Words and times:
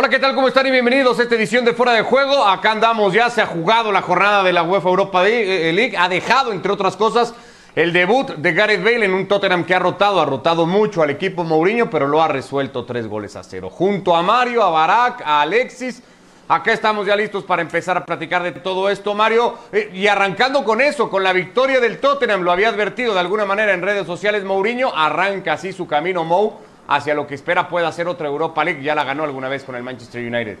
Hola, 0.00 0.08
¿qué 0.08 0.20
tal? 0.20 0.36
¿Cómo 0.36 0.46
están? 0.46 0.64
Y 0.64 0.70
bienvenidos 0.70 1.18
a 1.18 1.24
esta 1.24 1.34
edición 1.34 1.64
de 1.64 1.72
Fuera 1.72 1.92
de 1.92 2.02
Juego. 2.02 2.46
Acá 2.46 2.70
andamos, 2.70 3.12
ya 3.12 3.30
se 3.30 3.42
ha 3.42 3.46
jugado 3.46 3.90
la 3.90 4.00
jornada 4.00 4.44
de 4.44 4.52
la 4.52 4.62
UEFA 4.62 4.90
Europa 4.90 5.24
League. 5.24 5.96
Ha 5.98 6.08
dejado, 6.08 6.52
entre 6.52 6.70
otras 6.70 6.96
cosas, 6.96 7.34
el 7.74 7.92
debut 7.92 8.28
de 8.36 8.52
Gareth 8.52 8.84
Bale 8.84 9.06
en 9.06 9.12
un 9.12 9.26
Tottenham 9.26 9.64
que 9.64 9.74
ha 9.74 9.80
rotado, 9.80 10.20
ha 10.20 10.24
rotado 10.24 10.66
mucho 10.66 11.02
al 11.02 11.10
equipo 11.10 11.42
Mourinho, 11.42 11.90
pero 11.90 12.06
lo 12.06 12.22
ha 12.22 12.28
resuelto 12.28 12.84
tres 12.84 13.08
goles 13.08 13.34
a 13.34 13.42
cero. 13.42 13.70
Junto 13.70 14.14
a 14.14 14.22
Mario, 14.22 14.62
a 14.62 14.70
Barak, 14.70 15.22
a 15.24 15.40
Alexis. 15.40 16.00
Acá 16.46 16.72
estamos 16.72 17.04
ya 17.04 17.16
listos 17.16 17.42
para 17.42 17.60
empezar 17.60 17.96
a 17.96 18.04
platicar 18.04 18.44
de 18.44 18.52
todo 18.52 18.88
esto, 18.90 19.14
Mario. 19.14 19.58
Eh, 19.72 19.90
y 19.92 20.06
arrancando 20.06 20.62
con 20.62 20.80
eso, 20.80 21.10
con 21.10 21.24
la 21.24 21.32
victoria 21.32 21.80
del 21.80 21.98
Tottenham, 21.98 22.42
lo 22.42 22.52
había 22.52 22.68
advertido 22.68 23.14
de 23.14 23.20
alguna 23.20 23.46
manera 23.46 23.74
en 23.74 23.82
redes 23.82 24.06
sociales 24.06 24.44
Mourinho, 24.44 24.92
arranca 24.94 25.54
así 25.54 25.72
su 25.72 25.88
camino 25.88 26.22
Mou 26.22 26.67
hacia 26.88 27.14
lo 27.14 27.26
que 27.26 27.34
espera 27.34 27.68
pueda 27.68 27.92
ser 27.92 28.08
otra 28.08 28.26
Europa 28.26 28.64
League. 28.64 28.82
Ya 28.82 28.94
la 28.94 29.04
ganó 29.04 29.22
alguna 29.22 29.48
vez 29.48 29.62
con 29.62 29.76
el 29.76 29.82
Manchester 29.82 30.26
United. 30.26 30.58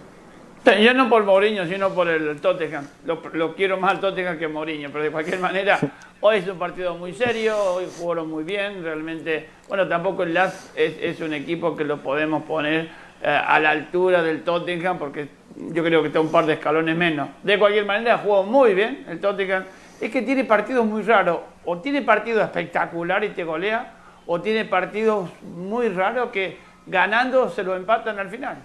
Ya 0.64 0.92
no 0.92 1.08
por 1.08 1.24
Mourinho, 1.24 1.66
sino 1.66 1.90
por 1.90 2.08
el 2.08 2.40
Tottenham. 2.40 2.86
Lo, 3.06 3.54
quiero 3.54 3.78
más 3.78 3.92
al 3.92 4.00
Tottenham 4.00 4.38
que 4.38 4.44
a 4.44 4.48
Mourinho, 4.48 4.90
pero 4.90 5.04
de 5.04 5.10
cualquier 5.10 5.38
manera, 5.38 5.78
hoy 6.20 6.36
es 6.36 6.48
un 6.48 6.58
partido 6.58 6.94
muy 6.94 7.14
serio, 7.14 7.56
hoy 7.56 7.86
jugaron 7.98 8.28
muy 8.28 8.44
bien, 8.44 8.82
realmente, 8.82 9.48
bueno, 9.66 9.88
tampoco 9.88 10.24
el 10.24 10.34
LAS 10.34 10.72
es, 10.76 11.20
un 11.20 11.32
equipo 11.32 11.74
que 11.74 11.84
lo 11.84 12.02
podemos 12.02 12.42
poner 12.42 12.88
eh, 13.22 13.28
a 13.28 13.58
la 13.60 13.70
altura 13.70 14.22
del 14.22 14.42
Tottenham, 14.42 14.98
porque 14.98 15.28
yo 15.56 15.82
creo 15.82 16.02
que 16.02 16.08
está 16.08 16.20
un 16.20 16.30
par 16.30 16.44
de 16.44 16.54
escalones 16.54 16.96
menos. 16.96 17.30
De 17.42 17.58
cualquier 17.58 17.86
manera, 17.86 18.18
jugó 18.18 18.42
muy 18.42 18.74
bien 18.74 19.06
el 19.08 19.20
Tottenham. 19.20 19.64
Es 19.98 20.10
que 20.10 20.20
tiene 20.20 20.44
partidos 20.44 20.84
muy 20.84 21.02
raros, 21.02 21.38
o 21.64 21.78
tiene 21.78 22.02
partidos 22.02 22.44
espectaculares 22.44 23.30
y 23.30 23.34
te 23.34 23.44
golea, 23.44 23.97
o 24.30 24.40
tiene 24.42 24.66
partidos 24.66 25.30
muy 25.42 25.88
raros 25.88 26.30
que 26.30 26.58
ganando 26.86 27.48
se 27.48 27.62
lo 27.62 27.74
empatan 27.74 28.18
al 28.18 28.28
final. 28.28 28.58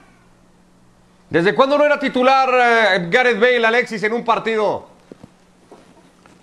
¿Desde 1.29 1.55
cuándo 1.55 1.77
no 1.77 1.85
era 1.85 1.97
titular 1.97 2.49
eh, 2.49 3.07
Gareth 3.09 3.39
Bale, 3.39 3.65
Alexis, 3.65 4.03
en 4.03 4.11
un 4.11 4.25
partido? 4.25 4.85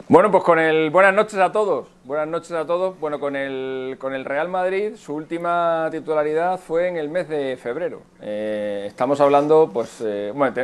Bueno, 0.09 0.31
pues 0.31 0.43
con 0.43 0.59
el 0.59 0.89
buenas 0.89 1.13
noches 1.13 1.39
a 1.39 1.53
todos. 1.53 1.87
Buenas 2.05 2.29
noches 2.29 2.53
a 2.53 2.67
todos. 2.67 2.99
Bueno, 2.99 3.21
con 3.21 3.37
el, 3.37 3.97
con 4.01 4.15
el 4.15 4.25
Real 4.25 4.49
Madrid, 4.49 4.97
su 4.97 5.15
última 5.15 5.89
titularidad 5.91 6.59
fue 6.59 6.89
en 6.89 6.97
el 6.97 7.11
mes 7.11 7.29
de 7.29 7.59
febrero. 7.59 8.01
Eh, 8.23 8.85
estamos 8.87 9.21
hablando, 9.21 9.71
pues, 9.71 10.01
eh, 10.01 10.33
bueno, 10.35 10.55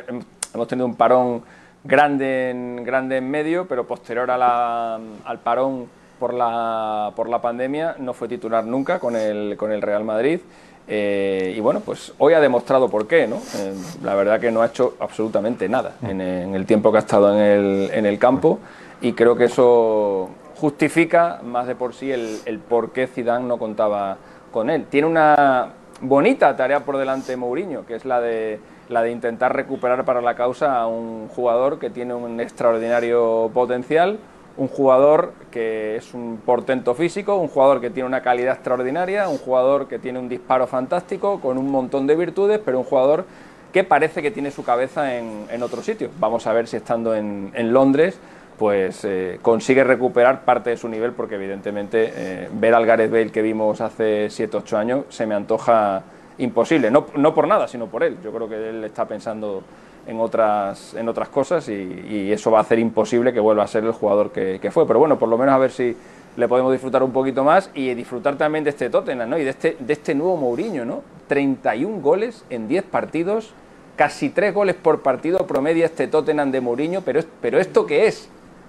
hemos 0.55 0.67
tenido 0.67 0.87
un 0.87 0.97
parón 0.97 1.45
grande 1.85 2.51
en, 2.51 2.85
grande 2.85 3.19
en 3.19 3.31
medio, 3.31 3.69
pero 3.69 3.87
posterior 3.87 4.31
a 4.31 4.39
la, 4.39 4.99
al 5.27 5.39
parón 5.41 5.89
por 6.19 6.35
la, 6.35 7.13
por 7.15 7.29
la 7.29 7.41
pandemia, 7.41 7.97
no 7.99 8.13
fue 8.13 8.29
titular 8.29 8.65
nunca 8.65 8.99
con 8.99 9.17
el, 9.17 9.57
con 9.57 9.73
el 9.73 9.83
Real 9.83 10.05
Madrid. 10.05 10.41
Eh, 10.89 11.55
y 11.57 11.61
bueno, 11.61 11.81
pues 11.81 12.13
hoy 12.19 12.35
ha 12.35 12.41
demostrado 12.41 12.89
por 12.89 13.09
qué, 13.09 13.27
¿no? 13.27 13.37
Eh, 13.57 13.75
la 14.05 14.15
verdad 14.15 14.39
que 14.39 14.53
no 14.53 14.63
ha 14.63 14.67
hecho 14.67 14.95
absolutamente 15.01 15.69
nada 15.69 15.97
en, 16.03 16.21
el 16.21 16.65
tiempo 16.65 16.93
que 16.93 16.99
ha 16.99 17.01
estado 17.01 17.37
en 17.37 17.41
el, 17.41 17.91
en 17.93 18.07
el, 18.07 18.21
campo 18.21 18.61
y 19.01 19.13
creo 19.15 19.37
que 19.37 19.47
eso 19.47 20.31
justifica 20.55 21.41
más 21.43 21.67
de 21.67 21.75
por 21.75 21.93
sí 21.93 22.13
el, 22.13 22.39
el 22.45 22.61
por 22.61 22.93
qué 22.93 23.09
Zidane 23.09 23.47
no 23.47 23.59
contaba 23.59 24.17
con 24.53 24.71
él. 24.71 24.87
Tiene 24.89 25.09
una 25.09 25.71
bonita 26.01 26.55
tarea 26.55 26.81
por 26.81 26.99
delante 26.99 27.37
Mourinho, 27.37 27.85
que 27.85 27.97
es 27.97 28.05
la 28.05 28.21
de 28.21 28.61
la 28.89 29.03
de 29.03 29.11
intentar 29.11 29.55
recuperar 29.55 30.05
para 30.05 30.21
la 30.21 30.35
causa 30.35 30.79
a 30.79 30.87
un 30.87 31.29
jugador 31.29 31.79
que 31.79 31.91
tiene 31.91 32.15
un 32.15 32.41
extraordinario 32.41 33.51
potencial, 33.53 34.19
un 34.57 34.69
jugador 34.69 35.33
que 35.51 35.97
es 35.97 36.15
un 36.15 36.41
portento 36.45 36.95
físico, 36.95 37.37
un 37.37 37.49
jugador 37.49 37.81
que 37.81 37.91
tiene 37.91 38.07
una 38.07 38.23
calidad 38.23 38.55
extraordinaria, 38.55 39.29
un 39.29 39.39
jugador 39.39 39.87
que 39.87 39.99
tiene 39.99 40.19
un 40.19 40.29
disparo 40.29 40.67
fantástico, 40.67 41.41
con 41.41 41.59
un 41.59 41.71
montón 41.71 42.07
de 42.07 42.17
virtudes, 42.17 42.61
pero 42.65 42.79
un 42.79 42.85
jugador 42.85 43.27
que 43.73 43.85
parece 43.85 44.23
que 44.23 44.31
tiene 44.31 44.51
su 44.51 44.65
cabeza 44.65 45.17
en, 45.17 45.63
otro 45.63 45.83
sitio. 45.83 46.11
Vamos 46.19 46.47
a 46.47 46.53
ver 46.53 46.67
si 46.67 46.77
estando 46.77 47.15
en, 47.15 47.73
Londres 47.73 48.19
pues 48.59 49.05
eh, 49.05 49.39
consigue 49.43 49.85
recuperar 49.85 50.47
parte 50.47 50.71
de 50.71 50.79
su 50.79 50.89
nivel, 50.89 51.13
porque 51.13 51.35
evidentemente 51.35 52.11
eh, 52.15 52.49
ver 52.55 52.73
al 52.73 52.87
Gareth 52.87 53.11
Bale 53.11 53.31
que 53.31 53.43
vimos 53.43 53.83
hace 53.83 54.29
7-8 54.29 54.77
años 54.79 55.05
se 55.11 55.27
me 55.27 55.35
antoja 55.35 56.03
imposible, 56.39 56.91
no, 56.91 57.07
no 57.17 57.35
por 57.35 57.47
nada, 57.47 57.69
sino 57.69 57.87
por 57.87 58.03
él. 58.03 58.17
Yo 58.25 58.33
creo 58.33 58.49
que 58.49 58.71
él 58.71 58.83
está 58.85 59.05
pensando 59.07 59.63
en 60.07 60.21
otras, 60.21 60.95
en 60.95 61.09
otras 61.09 61.29
cosas 61.29 61.69
y, 61.69 62.33
eso 62.33 62.51
va 62.51 62.59
a 62.59 62.63
hacer 62.63 62.79
imposible 62.79 63.33
que 63.33 63.41
vuelva 63.41 63.65
a 63.65 63.67
ser 63.67 63.85
el 63.85 63.93
jugador 63.93 64.31
que, 64.31 64.71
fue. 64.71 64.87
Pero 64.87 64.99
bueno, 64.99 65.19
por 65.19 65.29
lo 65.29 65.39
menos 65.39 65.55
a 65.55 65.59
ver 65.59 65.71
si 65.71 65.97
le 66.37 66.49
podemos 66.49 66.73
disfrutar 66.73 67.03
un 67.03 67.13
poquito 67.13 67.45
más 67.45 67.71
y 67.75 67.95
disfrutar 67.95 68.37
también 68.37 68.65
de 68.65 68.71
este 68.71 68.91
Tottenham 68.91 69.31
¿no? 69.31 69.39
y 69.39 69.45
de 69.45 69.51
este, 69.51 69.77
de 69.79 69.93
este 69.93 70.15
nuevo 70.15 70.37
Mourinho. 70.37 70.85
¿no? 70.85 71.03
31 71.29 72.01
goles 72.01 72.45
en 72.51 72.69
10 72.69 72.85
partidos, 72.85 73.53
casi 73.97 74.31
3 74.31 74.55
goles 74.55 74.75
por 74.75 75.03
partido 75.03 75.47
promedia 75.47 75.87
este 75.87 76.09
Tottenham 76.09 76.51
de 76.51 76.61
Mourinho, 76.61 77.01
pero, 77.03 77.21
pero 77.41 77.59
¿esto 77.59 77.87
qué 77.87 78.07
es? 78.07 78.29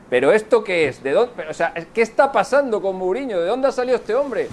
¿Pero 0.10 0.32
esto 0.32 0.64
qué 0.64 0.88
es? 0.88 1.04
¿De 1.04 1.12
dónde, 1.12 1.50
o 1.50 1.54
sea, 1.54 1.74
¿Qué 1.94 2.02
está 2.02 2.32
pasando 2.32 2.82
con 2.82 2.96
Mourinho? 2.96 3.42
¿De 3.42 3.48
dónde 3.48 3.68
ha 3.68 3.72
salido 3.74 3.98
este 3.98 4.16
hombre? 4.16 4.48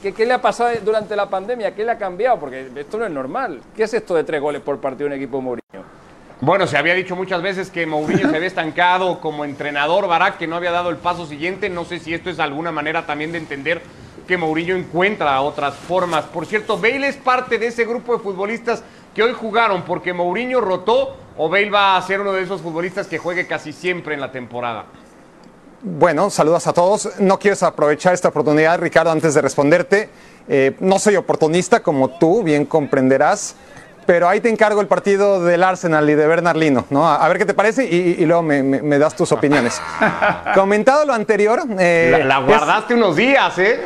¿Qué, 0.00 0.12
¿Qué, 0.12 0.24
le 0.26 0.34
ha 0.34 0.40
pasado 0.40 0.70
durante 0.84 1.16
la 1.16 1.28
pandemia? 1.28 1.74
¿Qué 1.74 1.84
le 1.84 1.90
ha 1.90 1.98
cambiado? 1.98 2.38
Porque 2.38 2.68
esto 2.76 2.96
no 2.96 3.06
es 3.06 3.10
normal. 3.10 3.60
¿Qué 3.74 3.82
es 3.82 3.94
esto 3.94 4.14
de 4.14 4.22
tres 4.22 4.40
goles 4.40 4.62
por 4.62 4.80
partido 4.80 5.08
en 5.08 5.14
equipo 5.14 5.40
Mourinho? 5.40 5.89
Bueno, 6.42 6.66
se 6.66 6.78
había 6.78 6.94
dicho 6.94 7.16
muchas 7.16 7.42
veces 7.42 7.70
que 7.70 7.84
Mourinho 7.84 8.30
se 8.30 8.36
había 8.36 8.46
estancado 8.48 9.20
como 9.20 9.44
entrenador, 9.44 10.08
Barak, 10.08 10.38
que 10.38 10.46
no 10.46 10.56
había 10.56 10.70
dado 10.70 10.88
el 10.88 10.96
paso 10.96 11.26
siguiente. 11.26 11.68
No 11.68 11.84
sé 11.84 11.98
si 11.98 12.14
esto 12.14 12.30
es 12.30 12.38
alguna 12.38 12.72
manera 12.72 13.04
también 13.04 13.32
de 13.32 13.38
entender 13.38 13.82
que 14.26 14.38
Mourinho 14.38 14.74
encuentra 14.74 15.38
otras 15.42 15.74
formas. 15.74 16.24
Por 16.24 16.46
cierto, 16.46 16.78
Bale 16.78 17.08
es 17.08 17.16
parte 17.16 17.58
de 17.58 17.66
ese 17.66 17.84
grupo 17.84 18.16
de 18.16 18.22
futbolistas 18.22 18.82
que 19.14 19.22
hoy 19.22 19.34
jugaron 19.34 19.82
porque 19.82 20.14
Mourinho 20.14 20.62
rotó 20.62 21.14
o 21.36 21.50
Bale 21.50 21.68
va 21.68 21.98
a 21.98 22.02
ser 22.02 22.22
uno 22.22 22.32
de 22.32 22.42
esos 22.42 22.62
futbolistas 22.62 23.06
que 23.06 23.18
juegue 23.18 23.46
casi 23.46 23.74
siempre 23.74 24.14
en 24.14 24.20
la 24.20 24.32
temporada. 24.32 24.86
Bueno, 25.82 26.30
saludos 26.30 26.66
a 26.66 26.72
todos. 26.72 27.20
No 27.20 27.38
quiero 27.38 27.56
aprovechar 27.66 28.14
esta 28.14 28.28
oportunidad, 28.28 28.78
Ricardo, 28.78 29.10
antes 29.10 29.34
de 29.34 29.42
responderte. 29.42 30.08
Eh, 30.48 30.74
no 30.80 30.98
soy 30.98 31.16
oportunista 31.16 31.82
como 31.82 32.08
tú, 32.18 32.42
bien 32.42 32.64
comprenderás 32.64 33.56
pero 34.06 34.28
ahí 34.28 34.40
te 34.40 34.48
encargo 34.48 34.80
el 34.80 34.86
partido 34.86 35.42
del 35.42 35.62
Arsenal 35.62 36.08
y 36.08 36.14
de 36.14 36.26
Bernardino, 36.26 36.86
¿no? 36.90 37.08
A, 37.08 37.26
ver 37.28 37.38
qué 37.38 37.44
te 37.44 37.54
parece 37.54 37.84
y, 37.84 38.24
luego 38.26 38.42
me, 38.42 38.98
das 38.98 39.14
tus 39.14 39.32
opiniones. 39.32 39.80
Comentado 40.54 41.04
lo 41.04 41.12
anterior. 41.12 41.62
Eh, 41.78 42.22
la, 42.24 42.38
guardaste 42.38 42.94
unos 42.94 43.16
días, 43.16 43.58
¿eh? 43.58 43.80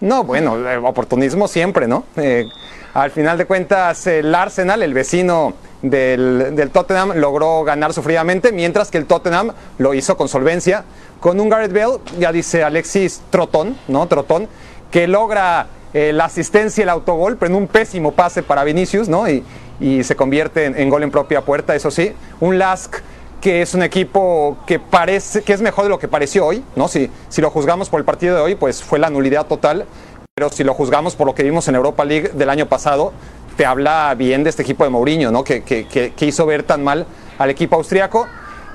No, 0.00 0.24
bueno, 0.24 0.56
oportunismo 0.84 1.48
siempre, 1.48 1.88
¿no? 1.88 2.04
Eh, 2.16 2.46
al 2.94 3.10
final 3.10 3.38
de 3.38 3.46
cuentas, 3.46 4.06
el 4.06 4.34
Arsenal, 4.34 4.82
el 4.82 4.94
vecino 4.94 5.54
del, 5.82 6.70
Tottenham, 6.72 7.12
logró 7.16 7.64
ganar 7.64 7.92
sufridamente, 7.92 8.52
mientras 8.52 8.90
que 8.90 8.98
el 8.98 9.06
Tottenham 9.06 9.52
lo 9.78 9.94
hizo 9.94 10.16
con 10.16 10.28
solvencia, 10.28 10.84
con 11.20 11.40
un 11.40 11.48
Gareth 11.48 11.72
Bale, 11.72 11.98
ya 12.18 12.32
dice 12.32 12.62
Alexis 12.62 13.22
Trotón, 13.30 13.76
¿no? 13.88 14.06
Trotón, 14.06 14.48
que 14.90 15.08
logra 15.08 15.66
eh, 15.94 16.12
la 16.12 16.24
asistencia 16.24 16.82
y 16.82 16.84
el 16.84 16.88
autogol, 16.88 17.36
pero 17.36 17.50
en 17.50 17.56
un 17.56 17.68
pésimo 17.68 18.12
pase 18.12 18.42
para 18.42 18.64
Vinicius, 18.64 19.08
¿no? 19.08 19.28
Y, 19.28 19.44
y 19.80 20.02
se 20.02 20.16
convierte 20.16 20.66
en, 20.66 20.90
gol 20.90 21.04
en 21.04 21.10
propia 21.10 21.42
puerta, 21.42 21.74
eso 21.74 21.90
sí. 21.90 22.12
Un 22.40 22.58
Lask 22.58 22.96
que 23.40 23.62
es 23.62 23.74
un 23.74 23.82
equipo 23.82 24.56
que 24.66 24.78
parece 24.78 25.42
que 25.42 25.52
es 25.52 25.60
mejor 25.60 25.84
de 25.84 25.90
lo 25.90 25.98
que 25.98 26.08
pareció 26.08 26.46
hoy, 26.46 26.64
¿no? 26.76 26.88
Si, 26.88 27.10
si 27.28 27.40
lo 27.40 27.50
juzgamos 27.50 27.90
por 27.90 28.00
el 28.00 28.04
partido 28.04 28.34
de 28.34 28.40
hoy, 28.40 28.54
pues 28.54 28.82
fue 28.82 28.98
la 28.98 29.08
nulidad 29.10 29.46
total, 29.46 29.86
pero 30.34 30.50
si 30.50 30.64
lo 30.64 30.74
juzgamos 30.74 31.14
por 31.14 31.26
lo 31.26 31.34
que 31.34 31.42
vimos 31.42 31.68
en 31.68 31.74
Europa 31.74 32.04
League 32.04 32.30
del 32.34 32.50
año 32.50 32.66
pasado, 32.66 33.12
te 33.56 33.64
habla 33.64 34.14
bien 34.16 34.42
de 34.42 34.50
este 34.50 34.62
equipo 34.62 34.82
de 34.82 34.90
Mourinho, 34.90 35.30
¿no? 35.30 35.44
Que, 35.44 35.62
que, 35.62 35.86
que 35.86 36.26
hizo 36.26 36.44
ver 36.44 36.64
tan 36.64 36.82
mal 36.82 37.06
al 37.38 37.50
equipo 37.50 37.76
austriaco. 37.76 38.26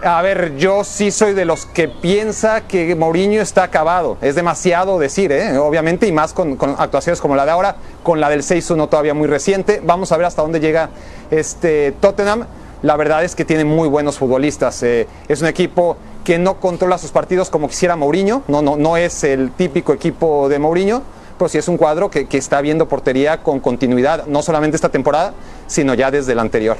A 0.02 0.22
ver, 0.22 0.56
yo 0.56 0.86
sí 0.86 1.12
soy 1.12 1.34
de 1.34 1.44
los 1.44 1.66
que 1.66 1.90
piensa 1.90 2.62
que 2.62 2.96
Mourinho 2.96 3.42
está 3.42 3.64
acabado. 3.64 4.18
Es 4.22 4.34
demasiado 4.34 4.98
decir, 4.98 5.30
¿eh? 5.34 5.58
obviamente, 5.58 6.08
y 6.08 6.14
más 6.14 6.32
con, 6.32 6.58
actuaciones 6.78 7.20
como 7.20 7.36
la 7.36 7.44
de 7.44 7.52
ahora, 7.52 7.76
con 8.02 8.22
la 8.22 8.30
del 8.30 8.42
6-1 8.42 8.88
todavía 8.88 9.14
muy 9.14 9.28
reciente. 9.28 9.82
Vamos 9.84 10.14
a 10.14 10.18
ver 10.18 10.28
hasta 10.28 10.42
dónde 10.42 10.62
llega 10.62 10.90
este 11.32 11.92
Tottenham. 12.00 12.46
La 12.82 12.96
verdad 12.96 13.26
es 13.26 13.36
que 13.36 13.44
tiene 13.44 13.66
muy 13.66 13.90
buenos 13.90 14.18
futbolistas. 14.18 14.82
Eh, 14.84 15.06
es 15.28 15.42
un 15.42 15.50
equipo 15.50 15.98
que 16.24 16.40
no 16.40 16.62
controla 16.62 16.98
sus 16.98 17.12
partidos 17.12 17.50
como 17.50 17.68
quisiera 17.68 17.98
Mourinho. 17.98 18.44
No, 18.48 18.62
no, 18.62 18.78
no 18.78 18.96
es 18.96 19.26
el 19.26 19.52
típico 19.52 19.92
equipo 19.92 20.48
de 20.48 20.60
Mourinho, 20.60 21.02
pero 21.38 21.50
sí 21.50 21.58
es 21.58 21.68
un 21.68 21.76
cuadro 21.76 22.10
que, 22.10 22.26
que 22.26 22.38
está 22.38 22.62
viendo 22.62 22.88
portería 22.88 23.44
con 23.44 23.60
continuidad, 23.60 24.28
no 24.28 24.44
solamente 24.44 24.76
esta 24.78 24.90
temporada, 24.90 25.34
sino 25.68 25.94
ya 25.94 26.10
desde 26.10 26.36
la 26.36 26.42
anterior. 26.42 26.78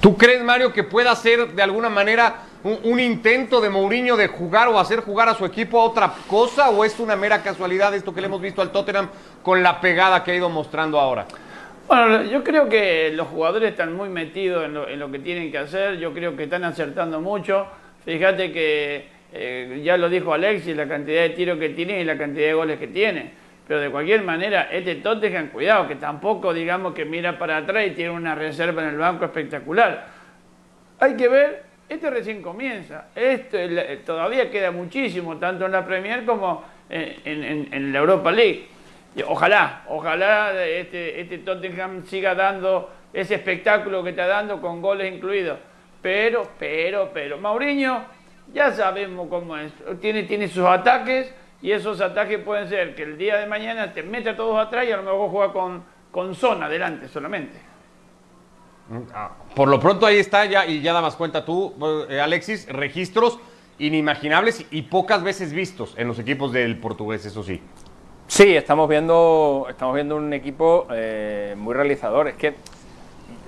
¿Tú 0.00 0.16
crees, 0.16 0.42
Mario, 0.42 0.72
que 0.72 0.82
pueda 0.82 1.14
ser 1.14 1.48
de 1.48 1.62
alguna 1.62 1.90
manera 1.90 2.36
un, 2.64 2.98
intento 2.98 3.60
de 3.60 3.68
Mourinho 3.68 4.16
de 4.16 4.28
jugar 4.28 4.68
o 4.68 4.78
hacer 4.78 5.00
jugar 5.00 5.28
a 5.28 5.34
su 5.34 5.44
equipo 5.44 5.78
a 5.78 5.84
otra 5.84 6.10
cosa? 6.26 6.70
¿O 6.70 6.86
es 6.86 6.98
una 7.00 7.16
mera 7.16 7.42
casualidad 7.42 7.94
esto 7.94 8.14
que 8.14 8.22
le 8.22 8.26
hemos 8.26 8.40
visto 8.40 8.62
al 8.62 8.72
Tottenham 8.72 9.10
con 9.42 9.62
la 9.62 9.78
pegada 9.78 10.24
que 10.24 10.30
ha 10.30 10.34
ido 10.34 10.48
mostrando 10.48 10.98
ahora? 10.98 11.26
Bueno, 11.86 12.22
yo 12.22 12.42
creo 12.42 12.66
que 12.66 13.12
los 13.14 13.28
jugadores 13.28 13.72
están 13.72 13.94
muy 13.94 14.08
metidos 14.08 14.64
en 14.64 14.98
lo, 14.98 15.12
que 15.12 15.18
tienen 15.18 15.50
que 15.50 15.58
hacer. 15.58 15.98
Yo 15.98 16.14
creo 16.14 16.34
que 16.34 16.44
están 16.44 16.64
acertando 16.64 17.20
mucho. 17.20 17.66
Fíjate 18.06 18.52
que 18.52 19.06
eh, 19.34 19.82
ya 19.84 19.98
lo 19.98 20.08
dijo 20.08 20.32
Alexis, 20.32 20.74
la 20.76 20.88
cantidad 20.88 21.22
de 21.22 21.30
tiros 21.30 21.58
que 21.58 21.70
tiene 21.70 22.00
y 22.00 22.04
la 22.04 22.16
cantidad 22.16 22.46
de 22.46 22.54
goles 22.54 22.78
que 22.78 22.86
tiene. 22.86 23.32
Pero 23.70 23.82
de 23.82 23.90
cualquier 23.92 24.24
manera, 24.24 24.66
este 24.72 24.96
Tottenham, 24.96 25.50
cuidado, 25.50 25.86
que 25.86 25.94
tampoco 25.94 26.52
digamos 26.52 26.92
que 26.92 27.04
mira 27.04 27.38
para 27.38 27.58
atrás 27.58 27.86
y 27.86 27.90
tiene 27.90 28.10
una 28.10 28.34
reserva 28.34 28.82
en 28.82 28.88
el 28.88 28.96
banco 28.96 29.24
espectacular. 29.24 30.06
Hay 30.98 31.14
que 31.14 31.28
ver, 31.28 31.62
este 31.88 32.10
recién 32.10 32.42
comienza, 32.42 33.10
esto 33.14 33.56
todavía 34.04 34.50
queda 34.50 34.72
muchísimo, 34.72 35.36
tanto 35.36 35.66
en 35.66 35.70
la 35.70 35.86
Premier 35.86 36.24
como 36.24 36.64
en, 36.88 37.92
la 37.92 37.98
Europa 38.00 38.32
League. 38.32 38.66
Ojalá, 39.28 39.84
ojalá 39.86 40.64
este, 40.64 41.20
este 41.20 41.38
Tottenham 41.38 42.04
siga 42.06 42.34
dando 42.34 42.90
ese 43.12 43.36
espectáculo 43.36 44.02
que 44.02 44.10
está 44.10 44.26
dando 44.26 44.60
con 44.60 44.82
goles 44.82 45.14
incluidos. 45.14 45.60
Pero, 46.02 46.42
pero, 46.58 47.12
pero, 47.14 47.38
Mauriño, 47.38 48.02
ya 48.52 48.72
sabemos 48.72 49.28
cómo 49.28 49.56
es. 49.56 49.72
Tiene, 50.00 50.24
tiene 50.24 50.48
sus 50.48 50.66
ataques 50.66 51.32
y 51.62 51.72
esos 51.72 52.00
ataques 52.00 52.38
pueden 52.38 52.68
ser 52.68 52.94
que 52.94 53.02
el 53.02 53.18
día 53.18 53.36
de 53.36 53.46
mañana 53.46 53.92
te 53.92 54.02
mete 54.02 54.30
a 54.30 54.36
todos 54.36 54.58
atrás 54.58 54.86
y 54.86 54.92
a 54.92 54.96
lo 54.96 55.02
mejor 55.02 55.30
juega 55.30 55.52
con, 55.52 55.84
con 56.10 56.34
zona 56.34 56.66
adelante 56.66 57.08
solamente. 57.08 57.58
Ah, 59.14 59.30
por 59.54 59.68
lo 59.68 59.78
pronto 59.78 60.04
ahí 60.04 60.18
está 60.18 60.44
ya 60.46 60.66
y 60.66 60.80
ya 60.80 60.92
dabas 60.92 61.14
cuenta 61.14 61.44
tú, 61.44 61.74
eh, 62.08 62.20
Alexis, 62.20 62.66
registros 62.68 63.38
inimaginables 63.78 64.66
y 64.70 64.82
pocas 64.82 65.22
veces 65.22 65.52
vistos 65.52 65.94
en 65.96 66.08
los 66.08 66.18
equipos 66.18 66.52
del 66.52 66.78
portugués, 66.78 67.24
eso 67.24 67.42
sí. 67.42 67.60
Sí, 68.26 68.54
estamos 68.54 68.88
viendo, 68.88 69.66
estamos 69.68 69.94
viendo 69.94 70.16
un 70.16 70.32
equipo 70.32 70.86
eh, 70.92 71.54
muy 71.56 71.74
realizador. 71.74 72.28
Es 72.28 72.34
que 72.34 72.54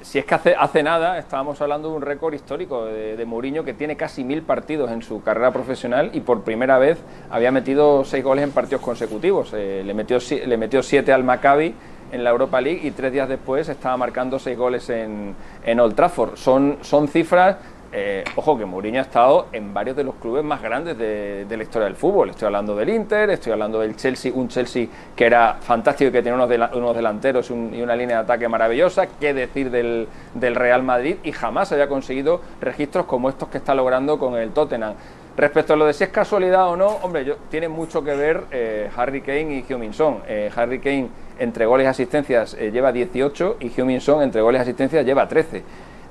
si 0.02 0.18
es 0.18 0.24
que 0.24 0.34
hace, 0.34 0.54
hace 0.54 0.82
nada 0.82 1.18
estábamos 1.18 1.60
hablando 1.60 1.88
de 1.90 1.96
un 1.96 2.02
récord 2.02 2.34
histórico 2.34 2.84
de, 2.84 3.16
de, 3.16 3.24
Mourinho 3.24 3.64
que 3.64 3.74
tiene 3.74 3.96
casi 3.96 4.24
mil 4.24 4.42
partidos 4.42 4.90
en 4.90 5.02
su 5.02 5.22
carrera 5.22 5.52
profesional 5.52 6.10
y 6.12 6.20
por 6.20 6.42
primera 6.42 6.78
vez 6.78 6.98
había 7.30 7.50
metido 7.50 8.04
seis 8.04 8.22
goles 8.22 8.44
en 8.44 8.50
partidos 8.50 8.82
consecutivos. 8.82 9.52
Eh, 9.54 9.82
le, 9.84 9.94
metió, 9.94 10.18
le 10.46 10.56
metió 10.56 10.82
siete 10.82 11.12
al 11.12 11.24
Maccabi 11.24 11.74
en 12.12 12.24
la 12.24 12.30
Europa 12.30 12.60
League 12.60 12.80
y 12.86 12.90
tres 12.90 13.12
días 13.12 13.28
después 13.28 13.68
estaba 13.68 13.96
marcando 13.96 14.38
seis 14.38 14.56
goles 14.56 14.88
en, 14.90 15.34
en 15.64 15.80
Old 15.80 15.94
Trafford. 15.94 16.36
Son, 16.36 16.78
son 16.82 17.08
cifras 17.08 17.56
eh, 17.94 18.24
ojo 18.36 18.56
que 18.56 18.64
Mourinho 18.64 19.00
ha 19.00 19.02
estado 19.02 19.48
en 19.52 19.74
varios 19.74 19.94
de 19.94 20.04
los 20.04 20.14
clubes 20.14 20.42
más 20.42 20.62
grandes 20.62 20.96
de, 20.96 21.46
la 21.48 21.62
historia 21.62 21.84
del 21.84 21.96
fútbol. 21.96 22.30
Estoy 22.30 22.46
hablando 22.46 22.74
del 22.74 22.88
Inter, 22.88 23.28
estoy 23.28 23.52
hablando 23.52 23.80
del 23.80 23.96
Chelsea, 23.96 24.32
un 24.34 24.48
Chelsea 24.48 24.86
que 25.14 25.26
era 25.26 25.58
fantástico 25.60 26.08
y 26.08 26.12
que 26.12 26.22
tenía 26.22 26.34
unos, 26.34 26.96
delanteros 26.96 27.50
y 27.50 27.82
una 27.82 27.94
línea 27.94 28.16
de 28.16 28.22
ataque 28.22 28.48
maravillosa. 28.48 29.06
¿Qué 29.20 29.34
decir 29.34 29.70
del, 29.70 30.08
Real 30.34 30.82
Madrid? 30.82 31.16
Y 31.22 31.32
jamás 31.32 31.70
había 31.72 31.86
conseguido 31.88 32.40
registros 32.62 33.04
como 33.04 33.28
estos 33.28 33.50
que 33.50 33.58
está 33.58 33.74
logrando 33.74 34.18
con 34.18 34.36
el 34.36 34.52
Tottenham. 34.52 34.94
Respecto 35.36 35.74
a 35.74 35.76
lo 35.76 35.84
de 35.84 35.92
si 35.92 36.04
es 36.04 36.10
casualidad 36.10 36.68
o 36.68 36.76
no, 36.76 36.88
hombre, 37.02 37.36
tiene 37.50 37.68
mucho 37.68 38.02
que 38.02 38.14
ver 38.14 38.44
eh, 38.50 38.90
Harry 38.96 39.20
Kane 39.20 39.56
y 39.56 39.62
Heung-Min 39.68 39.92
Son. 39.92 40.22
Eh, 40.26 40.50
Harry 40.54 40.78
Kane 40.78 41.08
entre 41.38 41.66
goles 41.66 41.84
y 41.84 41.88
asistencias 41.88 42.54
lleva 42.54 42.92
18 42.92 43.56
y 43.60 43.68
Heung-Min 43.70 44.00
Son 44.00 44.22
entre 44.22 44.40
goles 44.40 44.60
y 44.60 44.62
asistencias 44.62 45.04
lleva 45.04 45.28
13. 45.28 45.62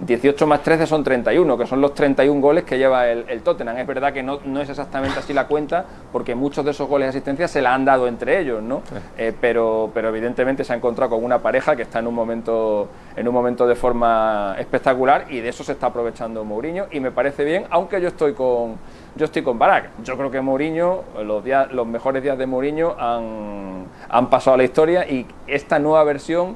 18 0.06 0.48
más 0.48 0.64
13 0.64 0.88
son 0.88 1.04
31, 1.04 1.58
que 1.58 1.68
son 1.68 1.80
los 1.80 1.94
31 1.94 2.42
goles 2.42 2.64
que 2.64 2.78
lleva 2.78 3.08
el, 3.08 3.42
Tottenham. 3.44 3.78
Es 3.78 3.86
verdad 3.86 4.12
que 4.12 4.24
no, 4.24 4.40
es 4.60 4.70
exactamente 4.70 5.20
así 5.20 5.32
la 5.32 5.48
cuenta, 5.48 5.86
porque 6.12 6.34
muchos 6.34 6.66
de 6.66 6.72
esos 6.72 6.90
goles 6.90 7.06
de 7.06 7.10
asistencia 7.10 7.48
se 7.48 7.62
la 7.62 7.74
han 7.74 7.86
dado 7.86 8.08
entre 8.08 8.40
ellos, 8.40 8.64
¿no? 8.64 8.82
Eh, 9.18 9.34
pero, 9.40 9.92
pero 9.94 10.10
evidentemente 10.10 10.64
se 10.64 10.74
ha 10.74 10.76
encontrado 10.76 11.12
con 11.12 11.24
una 11.24 11.40
pareja 11.40 11.76
que 11.76 11.84
está 11.84 12.00
en 12.00 12.08
un 12.08 12.16
momento, 12.16 12.90
en 13.16 13.28
un 13.28 13.34
momento 13.34 13.68
de 13.68 13.76
forma 13.76 14.56
espectacular 14.58 15.26
y 15.30 15.40
de 15.40 15.50
eso 15.50 15.64
se 15.64 15.74
está 15.74 15.88
aprovechando 15.88 16.44
Mourinho 16.44 16.88
y 16.92 17.00
me 17.00 17.12
parece 17.12 17.44
bien, 17.44 17.66
aunque 17.70 18.02
yo 18.02 18.08
estoy 18.08 18.34
con 18.34 18.78
yo 19.16 19.26
estoy 19.26 19.42
con 19.44 19.60
Barak. 19.60 19.90
Yo 20.04 20.18
creo 20.18 20.32
que 20.32 20.40
Mourinho, 20.40 21.04
los, 21.24 21.44
días, 21.44 21.72
los 21.72 21.86
mejores 21.86 22.24
días 22.24 22.38
de 22.38 22.46
Mourinho 22.46 22.96
han, 22.98 23.86
han 24.10 24.30
pasado 24.30 24.56
a 24.56 24.58
la 24.58 24.64
historia 24.64 25.06
y 25.06 25.28
esta 25.48 25.80
nueva 25.80 26.04
versión 26.06 26.56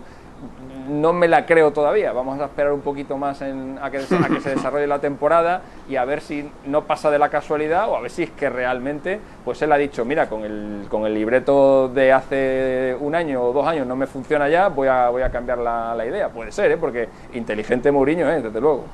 no 0.88 1.14
me 1.14 1.28
la 1.28 1.46
creo 1.46 1.72
todavía. 1.72 2.12
Vamos 2.12 2.40
a 2.40 2.46
esperar 2.46 2.74
un 2.74 2.82
poquito 2.82 3.18
más 3.18 3.42
a, 3.42 3.92
que, 3.92 4.02
se 4.02 4.50
desarrolle 4.56 4.88
la 4.88 5.00
temporada 5.00 5.62
y 5.90 5.96
a 5.96 6.06
ver 6.06 6.22
si 6.22 6.50
no 6.66 6.84
pasa 6.84 7.12
de 7.12 7.20
la 7.20 7.30
casualidad 7.30 7.90
o 7.90 7.96
a 7.96 8.02
ver 8.02 8.12
si 8.12 8.24
es 8.24 8.30
que 8.32 8.50
realmente, 8.50 9.20
pues 9.44 9.62
él 9.62 9.72
ha 9.72 9.78
dicho, 9.78 10.06
mira, 10.06 10.28
con 10.30 10.44
el, 10.44 10.88
con 10.90 11.06
el 11.06 11.14
libreto 11.14 11.90
de 11.90 12.12
hace 12.12 12.96
un 13.00 13.16
año 13.16 13.44
o 13.44 13.54
dos 13.54 13.68
años 13.68 13.88
no 13.88 13.96
me 13.96 14.08
funciona 14.08 14.50
ya, 14.50 14.68
voy 14.68 14.88
a, 14.88 15.10
voy 15.10 15.22
a 15.22 15.30
cambiar 15.30 15.60
la, 15.60 15.96
la 15.96 16.06
idea. 16.06 16.30
Puede 16.30 16.52
ser, 16.52 16.72
¿eh? 16.72 16.78
porque 16.78 17.10
inteligente 17.34 17.92
Mourinho 17.92 18.30
es, 18.30 18.44
desde 18.44 18.62
luego. 18.62 18.86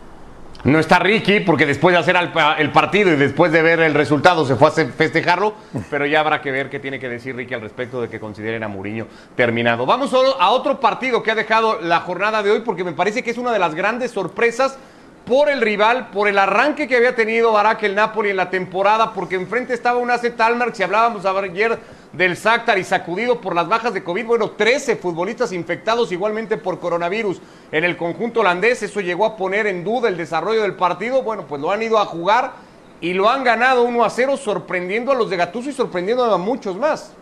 No 0.63 0.77
está 0.77 0.99
Ricky 0.99 1.39
porque 1.39 1.65
después 1.65 1.93
de 1.93 1.99
hacer 1.99 2.15
el 2.15 2.71
partido 2.71 3.11
y 3.11 3.15
después 3.15 3.51
de 3.51 3.63
ver 3.63 3.79
el 3.79 3.95
resultado 3.95 4.45
se 4.45 4.55
fue 4.55 4.67
a 4.67 4.71
festejarlo, 4.71 5.55
pero 5.89 6.05
ya 6.05 6.19
habrá 6.19 6.39
que 6.39 6.51
ver 6.51 6.69
qué 6.69 6.79
tiene 6.79 6.99
que 6.99 7.09
decir 7.09 7.35
Ricky 7.35 7.55
al 7.55 7.61
respecto 7.61 7.99
de 7.99 8.09
que 8.09 8.19
consideren 8.19 8.61
a 8.63 8.67
Mourinho 8.67 9.07
terminado. 9.35 9.87
Vamos 9.87 10.13
a 10.13 10.49
otro 10.51 10.79
partido 10.79 11.23
que 11.23 11.31
ha 11.31 11.35
dejado 11.35 11.81
la 11.81 12.01
jornada 12.01 12.43
de 12.43 12.51
hoy 12.51 12.59
porque 12.59 12.83
me 12.83 12.91
parece 12.91 13.23
que 13.23 13.31
es 13.31 13.39
una 13.39 13.51
de 13.51 13.57
las 13.57 13.73
grandes 13.73 14.11
sorpresas 14.11 14.77
por 15.25 15.49
el 15.49 15.61
rival, 15.61 16.09
por 16.09 16.27
el 16.27 16.37
arranque 16.37 16.87
que 16.87 16.95
había 16.95 17.15
tenido 17.15 17.53
Barak 17.53 17.81
el 17.81 17.95
Napoli 17.95 18.29
en 18.29 18.37
la 18.37 18.51
temporada, 18.51 19.13
porque 19.13 19.35
enfrente 19.35 19.73
estaba 19.73 19.97
un 19.97 20.11
AC 20.11 20.35
Talmar, 20.35 20.75
si 20.75 20.83
hablábamos 20.83 21.25
ayer 21.25 21.79
del 22.13 22.35
Sáctar 22.35 22.77
y 22.77 22.83
sacudido 22.83 23.39
por 23.39 23.55
las 23.55 23.67
bajas 23.67 23.93
de 23.93 24.03
COVID. 24.03 24.25
Bueno, 24.25 24.51
13 24.51 24.97
futbolistas 24.97 25.51
infectados 25.53 26.11
igualmente 26.11 26.57
por 26.57 26.79
coronavirus 26.79 27.41
en 27.71 27.83
el 27.83 27.95
conjunto 27.95 28.41
holandés. 28.41 28.83
Eso 28.83 28.99
llegó 28.99 29.25
a 29.25 29.37
poner 29.37 29.67
en 29.67 29.83
duda 29.83 30.09
el 30.09 30.17
desarrollo 30.17 30.61
del 30.61 30.75
partido. 30.75 31.23
Bueno, 31.23 31.45
pues 31.47 31.61
lo 31.61 31.71
han 31.71 31.81
ido 31.81 31.99
a 31.99 32.05
jugar 32.05 32.53
y 32.99 33.13
lo 33.13 33.29
han 33.29 33.43
ganado 33.43 33.83
1 33.83 34.03
a 34.03 34.09
0, 34.09 34.37
sorprendiendo 34.37 35.11
a 35.11 35.15
los 35.15 35.29
de 35.29 35.37
Gattuso 35.37 35.69
y 35.69 35.73
sorprendiendo 35.73 36.25
a 36.25 36.37
muchos 36.37 36.75
más. 36.75 37.13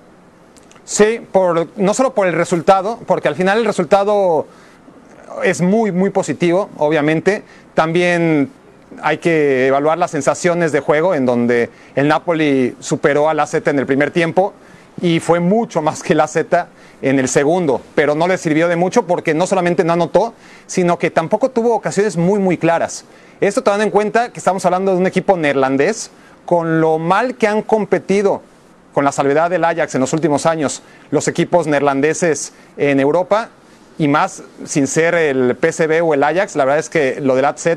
Sí, 0.84 1.22
por, 1.32 1.68
no 1.78 1.94
solo 1.94 2.16
por 2.16 2.28
el 2.28 2.34
resultado, 2.34 3.00
porque 3.06 3.28
al 3.28 3.36
final 3.36 3.60
el 3.60 3.66
resultado 3.66 4.48
es 5.44 5.62
muy, 5.62 5.92
muy 5.92 6.10
positivo, 6.10 6.70
obviamente. 6.78 7.44
También 7.76 8.52
hay 9.04 9.20
que 9.20 9.68
evaluar 9.68 10.00
las 10.00 10.10
sensaciones 10.10 10.72
de 10.72 10.80
juego, 10.80 11.14
en 11.14 11.28
donde 11.28 11.70
el 11.94 12.08
Napoli 12.08 12.76
superó 12.80 13.30
al 13.30 13.40
AZ 13.40 13.54
en 13.54 13.78
el 13.78 13.86
primer 13.86 14.10
tiempo 14.10 14.54
y 15.02 15.20
fue 15.20 15.40
mucho 15.40 15.82
más 15.82 16.04
que 16.04 16.16
la 16.16 16.28
Z 16.28 16.68
en 17.02 17.20
el 17.20 17.28
segundo, 17.28 17.82
pero 17.96 18.16
no 18.16 18.28
le 18.28 18.38
sirvió 18.38 18.68
de 18.68 18.76
mucho 18.76 19.08
porque 19.08 19.34
no 19.34 19.48
solamente 19.48 19.84
no 19.84 19.94
anotó, 19.94 20.34
sino 20.68 21.00
que 21.00 21.12
tampoco 21.12 21.50
tuvo 21.50 21.74
ocasiones 21.74 22.18
muy, 22.18 22.40
muy 22.40 22.58
claras. 22.58 23.06
Esto 23.40 23.64
tomando 23.64 23.86
en 23.86 23.92
cuenta 23.92 24.34
que 24.34 24.40
estamos 24.40 24.66
hablando 24.66 24.92
de 24.92 24.98
un 24.98 25.08
equipo 25.08 25.38
neerlandés 25.38 26.12
con 26.46 26.82
lo 26.82 26.98
mal 26.98 27.36
que 27.36 27.48
han 27.48 27.62
competido 27.62 28.42
con 28.94 29.06
la 29.06 29.12
salvedad 29.12 29.50
del 29.50 29.64
Ajax 29.64 29.96
en 29.96 30.02
los 30.02 30.14
últimos 30.14 30.46
años 30.46 30.82
los 31.12 31.28
equipos 31.28 31.68
neerlandeses 31.68 32.54
en 32.76 33.00
Europa 33.00 33.50
y 33.98 34.08
más 34.08 34.44
sin 34.66 34.88
ser 34.88 35.14
el 35.16 35.56
PSV 35.56 36.04
o 36.04 36.14
el 36.14 36.24
Ajax, 36.24 36.56
la 36.56 36.66
verdad 36.66 36.80
es 36.80 36.90
que 36.90 37.22
lo 37.22 37.36
del 37.36 37.46
AZ 37.46 37.68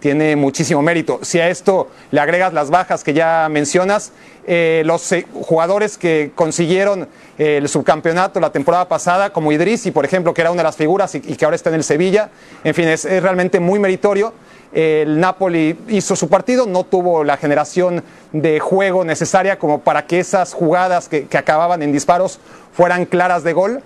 tiene 0.00 0.36
muchísimo 0.36 0.82
mérito. 0.82 1.20
Si 1.22 1.40
a 1.40 1.48
esto 1.48 1.88
le 2.10 2.20
agregas 2.20 2.52
las 2.52 2.70
bajas 2.70 3.02
que 3.02 3.14
ya 3.14 3.48
mencionas, 3.50 4.12
eh, 4.46 4.82
los 4.84 5.10
eh, 5.12 5.26
jugadores 5.32 5.98
que 5.98 6.30
consiguieron 6.34 7.08
eh, 7.38 7.56
el 7.56 7.68
subcampeonato 7.68 8.38
la 8.38 8.52
temporada 8.52 8.86
pasada, 8.88 9.30
como 9.30 9.52
Idrisi, 9.52 9.90
por 9.90 10.04
ejemplo, 10.04 10.34
que 10.34 10.42
era 10.42 10.50
una 10.50 10.60
de 10.60 10.68
las 10.68 10.76
figuras 10.76 11.14
y, 11.14 11.20
que 11.20 11.44
ahora 11.44 11.56
está 11.56 11.70
en 11.70 11.76
el 11.76 11.84
Sevilla, 11.84 12.30
en 12.62 12.74
fin, 12.74 12.88
es, 12.88 13.04
realmente 13.04 13.58
muy 13.58 13.78
meritorio. 13.78 14.32
El 14.72 15.18
Napoli 15.18 15.78
hizo 15.88 16.14
su 16.14 16.28
partido, 16.28 16.66
no 16.66 16.84
tuvo 16.84 17.24
la 17.24 17.38
generación 17.38 18.02
de 18.32 18.60
juego 18.60 19.04
necesaria 19.04 19.58
como 19.58 19.80
para 19.80 20.06
que 20.06 20.20
esas 20.20 20.52
jugadas 20.52 21.08
que, 21.08 21.26
que 21.26 21.38
acababan 21.38 21.82
en 21.82 21.92
disparos 21.92 22.38
fueran 22.72 23.06
claras 23.06 23.42
de 23.42 23.52
gol. 23.54 23.82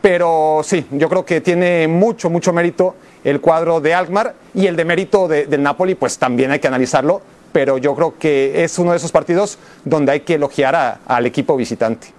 Pero 0.00 0.60
sí, 0.62 0.86
yo 0.92 1.08
creo 1.08 1.24
que 1.24 1.40
tiene 1.40 1.88
mucho, 1.88 2.30
mucho 2.30 2.52
mérito 2.52 2.94
el 3.24 3.40
cuadro 3.40 3.80
de 3.80 3.94
Alkmaar 3.94 4.34
y 4.54 4.66
el 4.66 4.76
de 4.76 4.84
mérito 4.84 5.28
del 5.28 5.62
Napoli, 5.62 5.94
pues 5.94 6.18
también 6.18 6.50
hay 6.50 6.58
que 6.58 6.68
analizarlo, 6.68 7.20
pero 7.52 7.78
yo 7.78 7.94
creo 7.94 8.18
que 8.18 8.64
es 8.64 8.78
uno 8.78 8.92
de 8.92 8.98
esos 8.98 9.12
partidos 9.12 9.58
donde 9.84 10.12
hay 10.12 10.20
que 10.20 10.34
elogiar 10.34 10.98
al 11.06 11.26
equipo 11.26 11.56
visitante. 11.56 12.18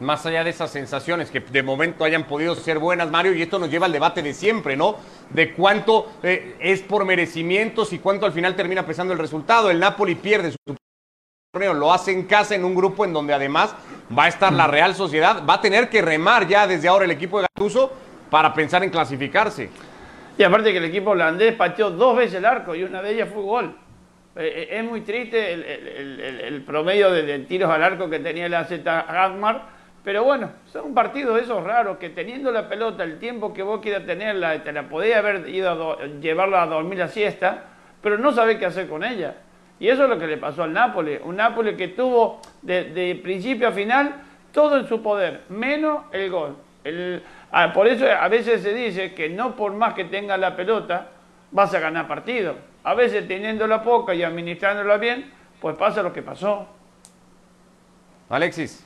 Más 0.00 0.24
allá 0.26 0.44
de 0.44 0.50
esas 0.50 0.70
sensaciones 0.70 1.28
que 1.30 1.40
de 1.40 1.62
momento 1.64 2.04
hayan 2.04 2.24
podido 2.24 2.54
ser 2.54 2.78
buenas, 2.78 3.10
Mario, 3.10 3.34
y 3.34 3.42
esto 3.42 3.58
nos 3.58 3.68
lleva 3.68 3.86
al 3.86 3.92
debate 3.92 4.22
de 4.22 4.32
siempre, 4.32 4.76
¿no? 4.76 4.94
De 5.30 5.52
cuánto 5.52 6.12
eh, 6.22 6.54
es 6.60 6.82
por 6.82 7.04
merecimientos 7.04 7.92
y 7.92 7.98
cuánto 7.98 8.24
al 8.24 8.32
final 8.32 8.54
termina 8.54 8.86
pesando 8.86 9.12
el 9.12 9.18
resultado. 9.18 9.70
El 9.70 9.80
Napoli 9.80 10.14
pierde 10.14 10.52
su 10.52 10.76
torneo, 11.52 11.74
lo 11.74 11.92
hace 11.92 12.12
en 12.12 12.24
casa 12.26 12.54
en 12.54 12.64
un 12.64 12.76
grupo 12.76 13.04
en 13.04 13.12
donde 13.12 13.34
además 13.34 13.74
va 14.16 14.24
a 14.24 14.28
estar 14.28 14.52
la 14.52 14.68
Real 14.68 14.94
Sociedad, 14.94 15.42
va 15.44 15.54
a 15.54 15.60
tener 15.60 15.88
que 15.88 16.00
remar 16.00 16.46
ya 16.46 16.68
desde 16.68 16.86
ahora 16.86 17.04
el 17.04 17.10
equipo 17.10 17.38
de 17.40 17.46
Gattuso 17.52 17.90
para 18.30 18.54
pensar 18.54 18.84
en 18.84 18.90
clasificarse. 18.90 19.68
Y 20.38 20.44
aparte 20.44 20.70
que 20.70 20.78
el 20.78 20.84
equipo 20.84 21.10
holandés 21.10 21.54
pateó 21.54 21.90
dos 21.90 22.16
veces 22.16 22.36
el 22.36 22.44
arco 22.44 22.74
y 22.76 22.84
una 22.84 23.02
de 23.02 23.12
ellas 23.12 23.28
fue 23.28 23.42
gol. 23.42 23.74
Eh, 24.36 24.68
eh, 24.70 24.78
es 24.78 24.84
muy 24.84 25.00
triste 25.00 25.52
el, 25.52 26.62
promedio 26.62 27.10
de, 27.10 27.40
tiros 27.40 27.68
al 27.68 27.82
arco 27.82 28.08
que 28.08 28.20
tenía 28.20 28.46
el 28.46 28.54
AZ 28.54 28.72
Alkmaar, 28.86 29.62
pero 30.04 30.22
bueno, 30.22 30.50
son 30.66 30.94
partidos 30.94 31.42
esos 31.42 31.64
raros 31.64 31.98
que 31.98 32.10
teniendo 32.10 32.52
la 32.52 32.68
pelota 32.68 33.02
el 33.02 33.18
tiempo 33.18 33.52
que 33.52 33.64
vos 33.64 33.80
quieras 33.80 34.06
tenerla, 34.06 34.62
te 34.62 34.72
la 34.72 34.88
podía 34.88 35.18
haber 35.18 35.48
ido 35.48 35.98
a 36.00 36.06
llevarla 36.06 36.62
a 36.62 36.66
dormir 36.66 37.00
la 37.00 37.08
siesta, 37.08 37.64
pero 38.00 38.16
no 38.16 38.30
sabés 38.32 38.58
qué 38.58 38.66
hacer 38.66 38.88
con 38.88 39.02
ella. 39.02 39.34
Y 39.80 39.88
eso 39.88 40.04
es 40.04 40.08
lo 40.08 40.20
que 40.20 40.28
le 40.28 40.36
pasó 40.36 40.62
al 40.62 40.72
Nápoles, 40.72 41.20
un 41.24 41.34
Nápoles 41.34 41.76
que 41.76 41.88
tuvo 41.88 42.40
de, 42.62 43.20
principio 43.24 43.66
a 43.66 43.72
final 43.72 44.14
todo 44.52 44.78
en 44.78 44.86
su 44.86 45.02
poder, 45.02 45.40
menos 45.48 46.04
el 46.12 46.30
gol. 46.30 46.56
Ah, 47.52 47.72
por 47.72 47.86
eso 47.86 48.06
a 48.06 48.28
veces 48.28 48.62
se 48.62 48.74
dice 48.74 49.14
que 49.14 49.28
no 49.28 49.56
por 49.56 49.72
más 49.72 49.94
que 49.94 50.04
tengas 50.04 50.38
la 50.38 50.56
pelota 50.56 51.08
vas 51.50 51.74
a 51.74 51.80
ganar 51.80 52.06
partido. 52.08 52.54
A 52.84 52.94
veces 52.94 53.26
teniéndola 53.26 53.82
poca 53.82 54.14
y 54.14 54.22
administrándola 54.22 54.96
bien, 54.96 55.32
pues 55.60 55.76
pasa 55.76 56.02
lo 56.02 56.12
que 56.12 56.22
pasó. 56.22 56.66
Alexis. 58.28 58.84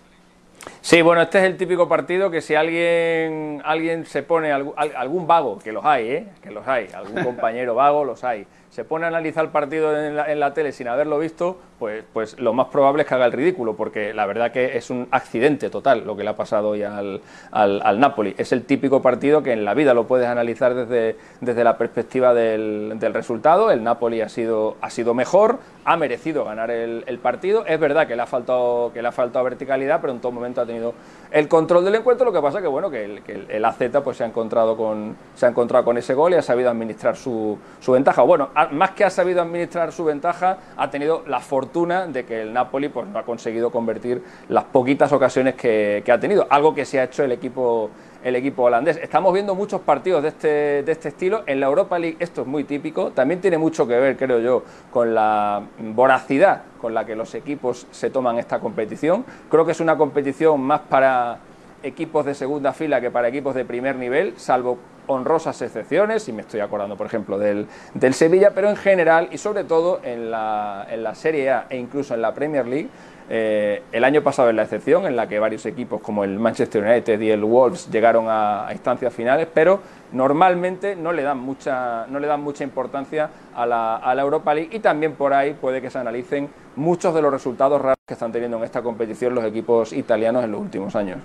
Sí, 0.80 1.02
bueno, 1.02 1.22
este 1.22 1.38
es 1.38 1.44
el 1.44 1.56
típico 1.56 1.88
partido 1.88 2.30
que 2.30 2.40
si 2.40 2.54
alguien, 2.54 3.60
alguien 3.64 4.06
se 4.06 4.22
pone, 4.22 4.52
algún, 4.52 4.74
algún 4.76 5.26
vago, 5.26 5.58
que 5.58 5.72
los 5.72 5.84
hay, 5.84 6.08
¿eh? 6.08 6.26
que 6.40 6.50
los 6.50 6.66
hay, 6.68 6.88
algún 6.94 7.24
compañero 7.24 7.74
vago, 7.74 8.04
los 8.04 8.22
hay, 8.22 8.46
se 8.70 8.84
pone 8.84 9.04
a 9.04 9.08
analizar 9.08 9.44
el 9.44 9.50
partido 9.50 9.96
en 9.96 10.16
la, 10.16 10.30
en 10.30 10.38
la, 10.38 10.54
tele 10.54 10.70
sin 10.70 10.86
haberlo 10.86 11.18
visto, 11.18 11.60
pues, 11.82 12.04
pues 12.12 12.38
lo 12.38 12.52
más 12.52 12.68
probable 12.68 13.02
es 13.02 13.08
que 13.08 13.16
haga 13.16 13.26
el 13.26 13.32
ridículo, 13.32 13.74
porque 13.74 14.14
la 14.14 14.24
verdad 14.24 14.52
que 14.52 14.76
es 14.76 14.88
un 14.88 15.08
accidente 15.10 15.68
total 15.68 16.04
lo 16.06 16.16
que 16.16 16.22
le 16.22 16.30
ha 16.30 16.36
pasado 16.36 16.68
hoy 16.68 16.84
al, 16.84 17.20
al, 17.50 17.98
Napoli. 17.98 18.36
Es 18.38 18.52
el 18.52 18.62
típico 18.62 19.02
partido 19.02 19.42
que 19.42 19.52
en 19.52 19.64
la 19.64 19.74
vida 19.74 19.92
lo 19.92 20.06
puedes 20.06 20.28
analizar 20.28 20.76
desde, 20.76 21.16
desde 21.40 21.64
la 21.64 21.76
perspectiva 21.76 22.34
del, 22.34 23.00
del, 23.00 23.12
resultado. 23.12 23.72
El 23.72 23.82
Napoli 23.82 24.20
ha 24.20 24.28
sido, 24.28 24.76
ha 24.80 24.90
sido 24.90 25.12
mejor, 25.12 25.58
ha 25.84 25.96
merecido 25.96 26.44
ganar 26.44 26.70
el, 26.70 27.18
partido. 27.20 27.66
Es 27.66 27.80
verdad 27.80 28.06
que 28.06 28.14
le, 28.14 28.22
ha 28.22 28.26
faltado, 28.26 28.92
que 28.94 29.02
le 29.02 29.08
ha 29.08 29.12
faltado 29.12 29.44
verticalidad, 29.44 30.00
pero 30.00 30.12
en 30.12 30.20
todo 30.20 30.30
momento 30.30 30.60
ha 30.60 30.66
tenido 30.66 30.94
el 31.32 31.48
control 31.48 31.84
del 31.84 31.96
encuentro. 31.96 32.24
Lo 32.24 32.32
que 32.32 32.40
pasa 32.40 32.62
que, 32.62 32.68
bueno, 32.68 32.90
que 32.90 33.04
el, 33.04 33.46
el 33.48 33.64
AZ 33.64 33.78
pues, 34.04 34.18
se, 34.18 34.22
ha 34.22 34.28
encontrado 34.28 34.76
con, 34.76 35.16
se 35.34 35.46
ha 35.46 35.48
encontrado 35.48 35.84
con 35.84 35.98
ese 35.98 36.14
gol 36.14 36.32
y 36.32 36.36
ha 36.36 36.42
sabido 36.42 36.70
administrar 36.70 37.16
su, 37.16 37.58
su 37.80 37.90
ventaja. 37.90 38.22
Bueno, 38.22 38.50
más 38.70 38.92
que 38.92 39.04
ha 39.04 39.10
sabido 39.10 39.42
administrar 39.42 39.90
su 39.90 40.04
ventaja, 40.04 40.58
ha 40.76 40.88
tenido 40.88 41.24
la 41.26 41.40
fortuna 41.40 41.71
de 41.72 42.24
que 42.24 42.42
el 42.42 42.52
Napoli 42.52 42.90
pues, 42.90 43.06
no 43.08 43.18
ha 43.18 43.22
conseguido 43.24 43.70
convertir 43.70 44.22
las 44.48 44.64
poquitas 44.64 45.10
ocasiones 45.10 45.54
que, 45.54 46.02
que 46.04 46.12
ha 46.12 46.20
tenido, 46.20 46.46
algo 46.50 46.74
que 46.74 46.84
se 46.84 47.00
ha 47.00 47.04
hecho 47.04 47.24
el 47.24 47.32
equipo 47.32 47.90
el 48.22 48.36
equipo 48.36 48.62
holandés. 48.62 48.98
Estamos 48.98 49.32
viendo 49.32 49.54
muchos 49.54 49.80
partidos 49.80 50.22
de 50.22 50.28
este, 50.28 50.48
de 50.84 50.92
este 50.92 51.08
estilo. 51.08 51.42
En 51.46 51.58
la 51.58 51.66
Europa 51.66 51.98
League 51.98 52.16
esto 52.20 52.42
es 52.42 52.46
muy 52.46 52.62
típico. 52.62 53.10
También 53.10 53.40
tiene 53.40 53.58
mucho 53.58 53.86
que 53.88 53.98
ver, 53.98 54.16
creo 54.16 54.38
yo, 54.38 54.62
con 54.92 55.12
la 55.12 55.62
voracidad 55.80 56.62
con 56.80 56.94
la 56.94 57.04
que 57.04 57.16
los 57.16 57.34
equipos 57.34 57.86
se 57.90 58.10
toman 58.10 58.38
esta 58.38 58.60
competición. 58.60 59.24
Creo 59.50 59.64
que 59.64 59.72
es 59.72 59.80
una 59.80 59.96
competición 59.96 60.60
más 60.60 60.82
para 60.82 61.38
equipos 61.82 62.24
de 62.24 62.34
segunda 62.34 62.72
fila 62.72 63.00
que 63.00 63.10
para 63.10 63.28
equipos 63.28 63.54
de 63.54 63.64
primer 63.64 63.96
nivel, 63.96 64.34
salvo 64.36 64.78
honrosas 65.06 65.60
excepciones, 65.62 66.28
y 66.28 66.32
me 66.32 66.42
estoy 66.42 66.60
acordando, 66.60 66.96
por 66.96 67.06
ejemplo, 67.06 67.38
del, 67.38 67.66
del 67.94 68.14
Sevilla, 68.14 68.52
pero 68.54 68.70
en 68.70 68.76
general 68.76 69.28
y 69.32 69.38
sobre 69.38 69.64
todo 69.64 70.00
en 70.02 70.30
la, 70.30 70.86
en 70.90 71.02
la 71.02 71.14
Serie 71.14 71.50
A 71.50 71.66
e 71.68 71.76
incluso 71.76 72.14
en 72.14 72.22
la 72.22 72.32
Premier 72.32 72.66
League, 72.66 72.88
eh, 73.28 73.82
el 73.92 74.04
año 74.04 74.22
pasado 74.22 74.50
es 74.50 74.54
la 74.54 74.64
excepción, 74.64 75.06
en 75.06 75.16
la 75.16 75.28
que 75.28 75.38
varios 75.38 75.64
equipos 75.66 76.00
como 76.00 76.24
el 76.24 76.38
Manchester 76.38 76.84
United 76.84 77.20
y 77.20 77.30
el 77.30 77.42
Wolves 77.44 77.88
llegaron 77.90 78.28
a, 78.28 78.66
a 78.66 78.72
instancias 78.72 79.12
finales, 79.12 79.48
pero 79.52 79.80
normalmente 80.12 80.96
no 80.96 81.12
le 81.12 81.22
dan 81.22 81.38
mucha, 81.38 82.06
no 82.08 82.18
le 82.18 82.26
dan 82.26 82.42
mucha 82.42 82.64
importancia 82.64 83.30
a 83.54 83.64
la, 83.64 83.96
a 83.96 84.14
la, 84.14 84.22
Europa 84.22 84.54
League 84.54 84.70
y 84.72 84.80
también 84.80 85.14
por 85.14 85.32
ahí 85.32 85.54
puede 85.54 85.80
que 85.80 85.90
se 85.90 85.98
analicen 85.98 86.50
muchos 86.76 87.14
de 87.14 87.22
los 87.22 87.32
resultados 87.32 87.80
raros 87.80 87.96
que 88.06 88.14
están 88.14 88.32
teniendo 88.32 88.58
en 88.58 88.64
esta 88.64 88.82
competición 88.82 89.34
los 89.34 89.44
equipos 89.44 89.92
italianos 89.92 90.44
en 90.44 90.52
los 90.52 90.60
últimos 90.60 90.94
años. 90.96 91.18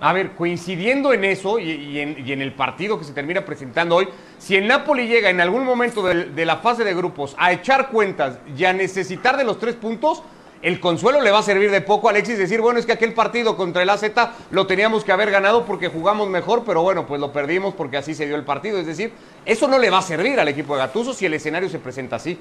A 0.00 0.14
ver, 0.14 0.30
coincidiendo 0.32 1.12
en 1.12 1.24
eso 1.24 1.58
y, 1.58 2.00
en, 2.00 2.42
el 2.42 2.52
partido 2.54 2.98
que 2.98 3.04
se 3.04 3.12
termina 3.12 3.44
presentando 3.44 3.96
hoy, 3.96 4.08
si 4.38 4.56
el 4.56 4.66
Napoli 4.66 5.06
llega 5.06 5.28
en 5.28 5.42
algún 5.42 5.64
momento 5.64 6.02
de, 6.02 6.24
de, 6.24 6.46
la 6.46 6.56
fase 6.56 6.84
de 6.84 6.94
grupos 6.94 7.36
a 7.38 7.52
echar 7.52 7.90
cuentas 7.90 8.38
y 8.56 8.64
a 8.64 8.72
necesitar 8.72 9.36
de 9.36 9.44
los 9.44 9.58
tres 9.58 9.74
puntos, 9.74 10.22
el 10.62 10.80
consuelo 10.80 11.20
le 11.20 11.30
va 11.30 11.40
a 11.40 11.42
servir 11.42 11.70
de 11.70 11.82
poco 11.82 12.08
a 12.08 12.12
Alexis 12.12 12.38
decir, 12.38 12.62
bueno, 12.62 12.78
es 12.78 12.86
que 12.86 12.92
aquel 12.92 13.12
partido 13.12 13.58
contra 13.58 13.82
el 13.82 13.90
AZ 13.90 14.04
lo 14.50 14.66
teníamos 14.66 15.04
que 15.04 15.12
haber 15.12 15.30
ganado 15.30 15.66
porque 15.66 15.88
jugamos 15.88 16.30
mejor, 16.30 16.64
pero 16.64 16.82
bueno, 16.82 17.06
pues 17.06 17.20
lo 17.20 17.30
perdimos 17.30 17.74
porque 17.74 17.98
así 17.98 18.14
se 18.14 18.26
dio 18.26 18.36
el 18.36 18.44
partido. 18.44 18.78
Es 18.78 18.86
decir, 18.86 19.12
eso 19.44 19.68
no 19.68 19.78
le 19.78 19.90
va 19.90 19.98
a 19.98 20.02
servir 20.02 20.40
al 20.40 20.48
equipo 20.48 20.74
de 20.74 20.80
Gatuso 20.80 21.12
si 21.12 21.26
el 21.26 21.34
escenario 21.34 21.68
se 21.68 21.78
presenta 21.78 22.16
así. 22.16 22.38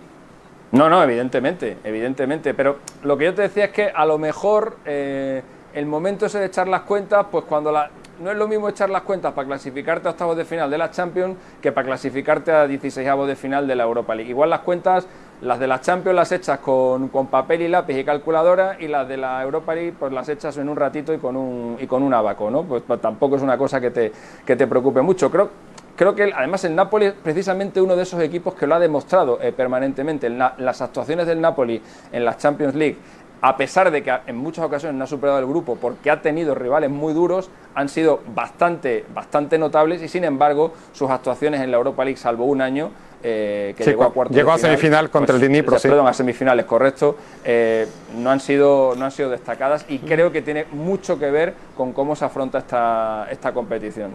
No, 0.72 0.90
no, 0.90 1.04
evidentemente, 1.04 1.78
evidentemente. 1.84 2.54
Pero 2.54 2.80
lo 3.04 3.18
que 3.18 3.26
yo 3.26 3.34
te 3.34 3.42
decía 3.42 3.66
es 3.66 3.72
que 3.72 3.90
a 3.94 4.06
lo 4.06 4.18
mejor... 4.18 4.78
Eh 4.86 5.42
el 5.74 5.86
momento 5.86 6.26
ese 6.26 6.40
de 6.40 6.46
echar 6.46 6.68
las 6.68 6.82
cuentas, 6.82 7.26
pues 7.32 7.46
cuando 7.46 7.72
la, 7.72 7.90
no 8.20 8.32
es 8.32 8.38
lo 8.38 8.48
mismo 8.48 8.70
echar 8.70 8.90
las 8.90 9.04
cuentas 9.04 9.34
para 9.34 9.48
clasificarte 9.48 10.08
a 10.08 10.12
octavos 10.12 10.36
de 10.36 10.46
final 10.46 10.70
de 10.70 10.78
la 10.78 10.92
Champions 10.92 11.38
que 11.62 11.72
para 11.72 11.88
clasificarte 11.88 12.52
a 12.52 12.68
16 12.68 13.08
de 13.28 13.36
final 13.36 13.68
de 13.68 13.76
la 13.76 13.84
Europa 13.84 14.16
League. 14.16 14.30
Igual 14.30 14.50
las 14.50 14.60
cuentas, 14.62 15.08
las 15.42 15.60
de 15.60 15.68
la 15.68 15.80
Champions 15.80 16.16
las 16.16 16.32
echas 16.32 16.60
con, 16.60 17.08
con, 17.10 17.28
papel 17.28 17.62
y 17.62 17.68
lápiz 17.68 17.98
y 17.98 18.04
calculadora 18.04 18.78
y 18.80 18.88
las 18.88 19.08
de 19.08 19.18
la 19.18 19.42
Europa 19.42 19.74
League 19.74 19.94
pues 19.98 20.12
las 20.12 20.28
echas 20.28 20.58
en 20.58 20.68
un 20.70 20.76
ratito 20.76 21.14
y 21.14 21.18
con 21.18 21.38
un, 21.38 21.78
y 21.80 21.88
con 21.88 22.04
un 22.04 22.14
abaco, 22.14 22.52
¿no? 22.52 22.64
Pues, 22.64 22.84
pues 22.86 23.00
tampoco 23.00 23.38
es 23.38 23.42
una 23.42 23.58
cosa 23.58 23.80
que 23.80 23.92
te, 23.92 24.12
que 24.46 24.56
te 24.56 24.68
preocupe 24.68 25.02
mucho. 25.02 25.32
Creo, 25.32 25.50
creo 25.96 26.14
que 26.14 26.32
además 26.36 26.66
el 26.66 26.76
Napoli 26.76 27.06
es 27.06 27.14
precisamente 27.14 27.80
uno 27.80 27.96
de 27.96 28.04
esos 28.04 28.22
equipos 28.22 28.54
que 28.54 28.68
lo 28.68 28.76
ha 28.76 28.80
demostrado 28.80 29.40
eh, 29.42 29.54
permanentemente. 29.54 30.30
La, 30.30 30.56
las 30.58 30.82
actuaciones 30.82 31.26
del 31.26 31.40
Napoli 31.40 31.82
en 32.12 32.26
la 32.26 32.36
Champions 32.36 32.76
League 32.76 32.98
a 33.42 33.58
pesar 33.58 33.92
de 33.92 34.04
que 34.04 34.14
en 34.28 34.38
muchas 34.38 34.66
ocasiones 34.66 34.98
no 34.98 35.04
ha 35.04 35.08
superado 35.08 35.40
el 35.40 35.46
grupo 35.46 35.78
porque 35.78 36.12
ha 36.12 36.22
tenido 36.22 36.56
rivales 36.56 36.90
muy 36.90 37.14
duros, 37.14 37.50
han 37.76 37.90
sido 37.90 38.22
bastante, 38.34 39.06
bastante 39.14 39.58
notables 39.58 40.02
y 40.02 40.08
sin 40.08 40.24
embargo 40.24 40.74
sus 40.92 41.10
actuaciones 41.10 41.62
en 41.62 41.72
la 41.72 41.78
Europa 41.78 42.04
League, 42.04 42.18
salvo 42.18 42.46
un 42.46 42.62
año, 42.62 42.92
eh, 43.24 43.74
que 43.78 43.84
sí, 43.84 43.90
llegó 43.92 44.04
a 44.06 44.14
cuartos 44.14 44.36
llegó 44.36 44.50
de 44.50 44.56
a 44.56 44.58
final, 44.58 44.78
semifinal 44.78 45.10
contra 45.10 45.34
pues, 45.34 45.44
el 45.44 45.50
Dnipro, 45.50 45.80
sí. 45.80 45.88
perdón, 45.88 46.08
a 46.08 46.14
semifinales, 46.14 46.66
correcto, 46.66 47.18
eh, 47.44 47.88
no, 48.18 48.30
han 48.30 48.40
sido, 48.40 48.94
no 48.98 49.06
han 49.06 49.12
sido 49.12 49.30
destacadas 49.30 49.86
y 49.88 50.00
creo 50.00 50.32
que 50.32 50.42
tiene 50.42 50.66
mucho 50.72 51.18
que 51.18 51.32
ver 51.32 51.54
con 51.76 51.94
cómo 51.94 52.16
se 52.16 52.26
afronta 52.26 52.60
esta, 52.60 53.28
esta 53.30 53.54
competición. 53.54 54.12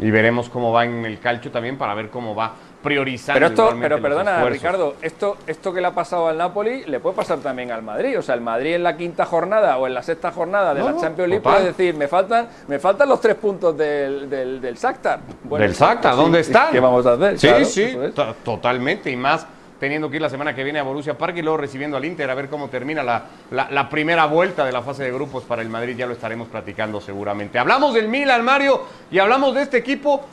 Y 0.00 0.12
veremos 0.12 0.48
cómo 0.48 0.72
va 0.72 0.84
en 0.84 1.04
el 1.04 1.18
calcio 1.18 1.50
también 1.50 1.76
para 1.76 1.94
ver 1.94 2.08
cómo 2.08 2.34
va 2.34 2.54
priorizando. 2.82 3.34
Pero 3.34 3.46
esto, 3.46 3.78
pero 3.80 4.00
perdona, 4.00 4.44
Ricardo, 4.44 4.94
esto, 5.02 5.36
esto 5.46 5.72
que 5.72 5.80
le 5.80 5.88
ha 5.88 5.94
pasado 5.94 6.28
al 6.28 6.38
Napoli 6.38 6.84
le 6.84 7.00
puede 7.00 7.16
pasar 7.16 7.38
también 7.38 7.70
al 7.70 7.82
Madrid. 7.82 8.18
O 8.18 8.22
sea, 8.22 8.34
el 8.34 8.40
Madrid 8.40 8.74
en 8.74 8.82
la 8.82 8.96
quinta 8.96 9.24
jornada 9.24 9.76
o 9.78 9.86
en 9.86 9.94
la 9.94 10.02
sexta 10.02 10.30
jornada 10.30 10.74
de 10.74 10.80
no, 10.80 10.90
la 10.90 11.00
Champions 11.00 11.28
League 11.28 11.42
puede 11.42 11.64
decir, 11.64 11.94
me 11.94 12.08
faltan, 12.08 12.48
me 12.68 12.78
faltan 12.78 13.08
los 13.08 13.20
tres 13.20 13.34
puntos 13.36 13.76
del, 13.76 14.30
del, 14.30 14.60
del 14.60 14.76
Shakhtar. 14.76 15.20
Bueno, 15.44 15.64
¿Del 15.64 15.74
Shakhtar? 15.74 16.16
¿Dónde 16.16 16.44
sí, 16.44 16.50
están? 16.50 16.72
¿Qué 16.72 16.80
vamos 16.80 17.04
a 17.06 17.12
hacer? 17.14 17.38
Sí, 17.38 17.48
claro, 17.48 17.64
sí, 17.64 17.96
totalmente. 18.44 19.10
Y 19.10 19.16
más 19.16 19.46
teniendo 19.78 20.10
que 20.10 20.16
ir 20.16 20.22
la 20.22 20.30
semana 20.30 20.54
que 20.54 20.64
viene 20.64 20.78
a 20.78 20.82
Borussia 20.82 21.16
Park 21.16 21.36
y 21.36 21.42
luego 21.42 21.58
recibiendo 21.58 21.96
al 21.96 22.04
Inter 22.04 22.28
a 22.30 22.34
ver 22.34 22.48
cómo 22.48 22.68
termina 22.68 23.02
la, 23.02 23.26
la, 23.50 23.88
primera 23.88 24.26
vuelta 24.26 24.64
de 24.64 24.72
la 24.72 24.82
fase 24.82 25.04
de 25.04 25.12
grupos 25.12 25.44
para 25.44 25.62
el 25.62 25.68
Madrid, 25.68 25.96
ya 25.96 26.06
lo 26.06 26.14
estaremos 26.14 26.48
platicando 26.48 27.00
seguramente. 27.00 27.58
Hablamos 27.58 27.94
del 27.94 28.08
Milan, 28.08 28.44
Mario, 28.44 28.82
y 29.10 29.18
hablamos 29.18 29.54
de 29.54 29.62
este 29.62 29.76
equipo 29.76 30.24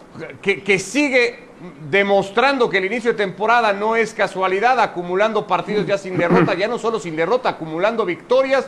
que, 0.41 0.63
que 0.63 0.79
sigue 0.79 1.45
demostrando 1.89 2.69
que 2.69 2.79
el 2.79 2.85
inicio 2.85 3.11
de 3.11 3.17
temporada 3.17 3.71
no 3.73 3.95
es 3.95 4.13
casualidad, 4.13 4.79
acumulando 4.79 5.45
partidos 5.45 5.85
ya 5.85 5.97
sin 5.97 6.17
derrota, 6.17 6.53
ya 6.53 6.67
no 6.67 6.79
solo 6.79 6.99
sin 6.99 7.15
derrota, 7.15 7.49
acumulando 7.49 8.05
victorias. 8.05 8.67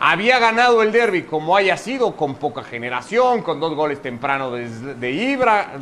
Había 0.00 0.38
ganado 0.38 0.82
el 0.82 0.92
derby 0.92 1.22
como 1.22 1.56
haya 1.56 1.76
sido, 1.76 2.14
con 2.14 2.36
poca 2.36 2.62
generación, 2.62 3.42
con 3.42 3.58
dos 3.58 3.74
goles 3.74 4.00
temprano 4.00 4.52
de, 4.52 4.68
de 4.68 5.10
Ibra. 5.10 5.72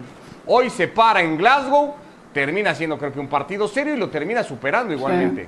Hoy 0.46 0.70
se 0.70 0.88
para 0.88 1.20
en 1.20 1.36
Glasgow 1.36 1.96
termina 2.36 2.74
siendo 2.74 2.98
creo 2.98 3.14
que 3.14 3.18
un 3.18 3.28
partido 3.28 3.66
serio 3.66 3.94
y 3.94 3.96
lo 3.96 4.10
termina 4.10 4.42
superando 4.42 4.92
igualmente. 4.92 5.44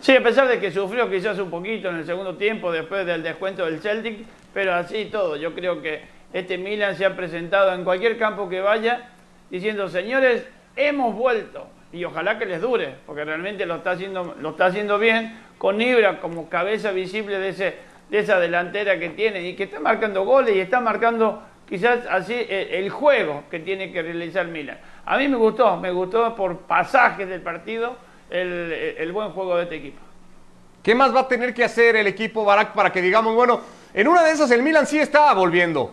Sí. 0.00 0.12
sí. 0.12 0.16
a 0.16 0.22
pesar 0.22 0.46
de 0.46 0.60
que 0.60 0.70
sufrió 0.70 1.10
quizás 1.10 1.38
un 1.38 1.48
poquito 1.48 1.88
en 1.88 1.96
el 1.96 2.04
segundo 2.04 2.36
tiempo 2.36 2.70
después 2.70 3.06
del 3.06 3.22
descuento 3.22 3.64
del 3.64 3.80
Celtic, 3.80 4.18
pero 4.52 4.74
así 4.74 5.06
todo, 5.06 5.36
yo 5.36 5.54
creo 5.54 5.80
que 5.80 6.02
este 6.34 6.58
Milan 6.58 6.94
se 6.94 7.06
ha 7.06 7.16
presentado 7.16 7.72
en 7.72 7.84
cualquier 7.84 8.18
campo 8.18 8.50
que 8.50 8.60
vaya 8.60 9.08
diciendo, 9.48 9.88
señores, 9.88 10.46
hemos 10.76 11.14
vuelto 11.14 11.68
y 11.90 12.04
ojalá 12.04 12.38
que 12.38 12.44
les 12.44 12.60
dure, 12.60 12.96
porque 13.06 13.24
realmente 13.24 13.64
lo 13.64 13.76
está 13.76 13.92
haciendo, 13.92 14.36
lo 14.38 14.50
está 14.50 14.66
haciendo 14.66 14.98
bien, 14.98 15.38
con 15.56 15.80
Ibra 15.80 16.20
como 16.20 16.50
cabeza 16.50 16.90
visible 16.90 17.38
de, 17.38 17.48
ese, 17.48 17.76
de 18.10 18.18
esa 18.18 18.38
delantera 18.38 18.98
que 18.98 19.08
tiene 19.08 19.40
y 19.48 19.56
que 19.56 19.62
está 19.62 19.80
marcando 19.80 20.26
goles 20.26 20.54
y 20.54 20.60
está 20.60 20.80
marcando 20.80 21.42
quizás 21.66 22.00
así 22.10 22.34
el 22.46 22.90
juego 22.90 23.44
que 23.50 23.58
tiene 23.58 23.90
que 23.90 24.02
realizar 24.02 24.46
Milan. 24.48 24.78
A 25.06 25.16
mí 25.18 25.28
me 25.28 25.36
gustó, 25.36 25.76
me 25.76 25.92
gustó 25.92 26.34
por 26.34 26.58
pasajes 26.58 27.28
del 27.28 27.40
partido 27.40 27.96
el, 28.28 28.72
el, 28.98 29.12
buen 29.12 29.30
juego 29.30 29.56
de 29.56 29.62
este 29.62 29.76
equipo. 29.76 30.00
¿Qué 30.82 30.96
más 30.96 31.14
va 31.14 31.20
a 31.20 31.28
tener 31.28 31.54
que 31.54 31.62
hacer 31.62 31.94
el 31.94 32.08
equipo 32.08 32.44
Barak 32.44 32.74
para 32.74 32.92
que 32.92 33.00
digamos, 33.00 33.34
bueno, 33.36 33.60
en 33.94 34.08
una 34.08 34.24
de 34.24 34.32
esas 34.32 34.50
el 34.50 34.62
Milan 34.62 34.84
sí 34.84 34.98
está 34.98 35.32
volviendo? 35.32 35.92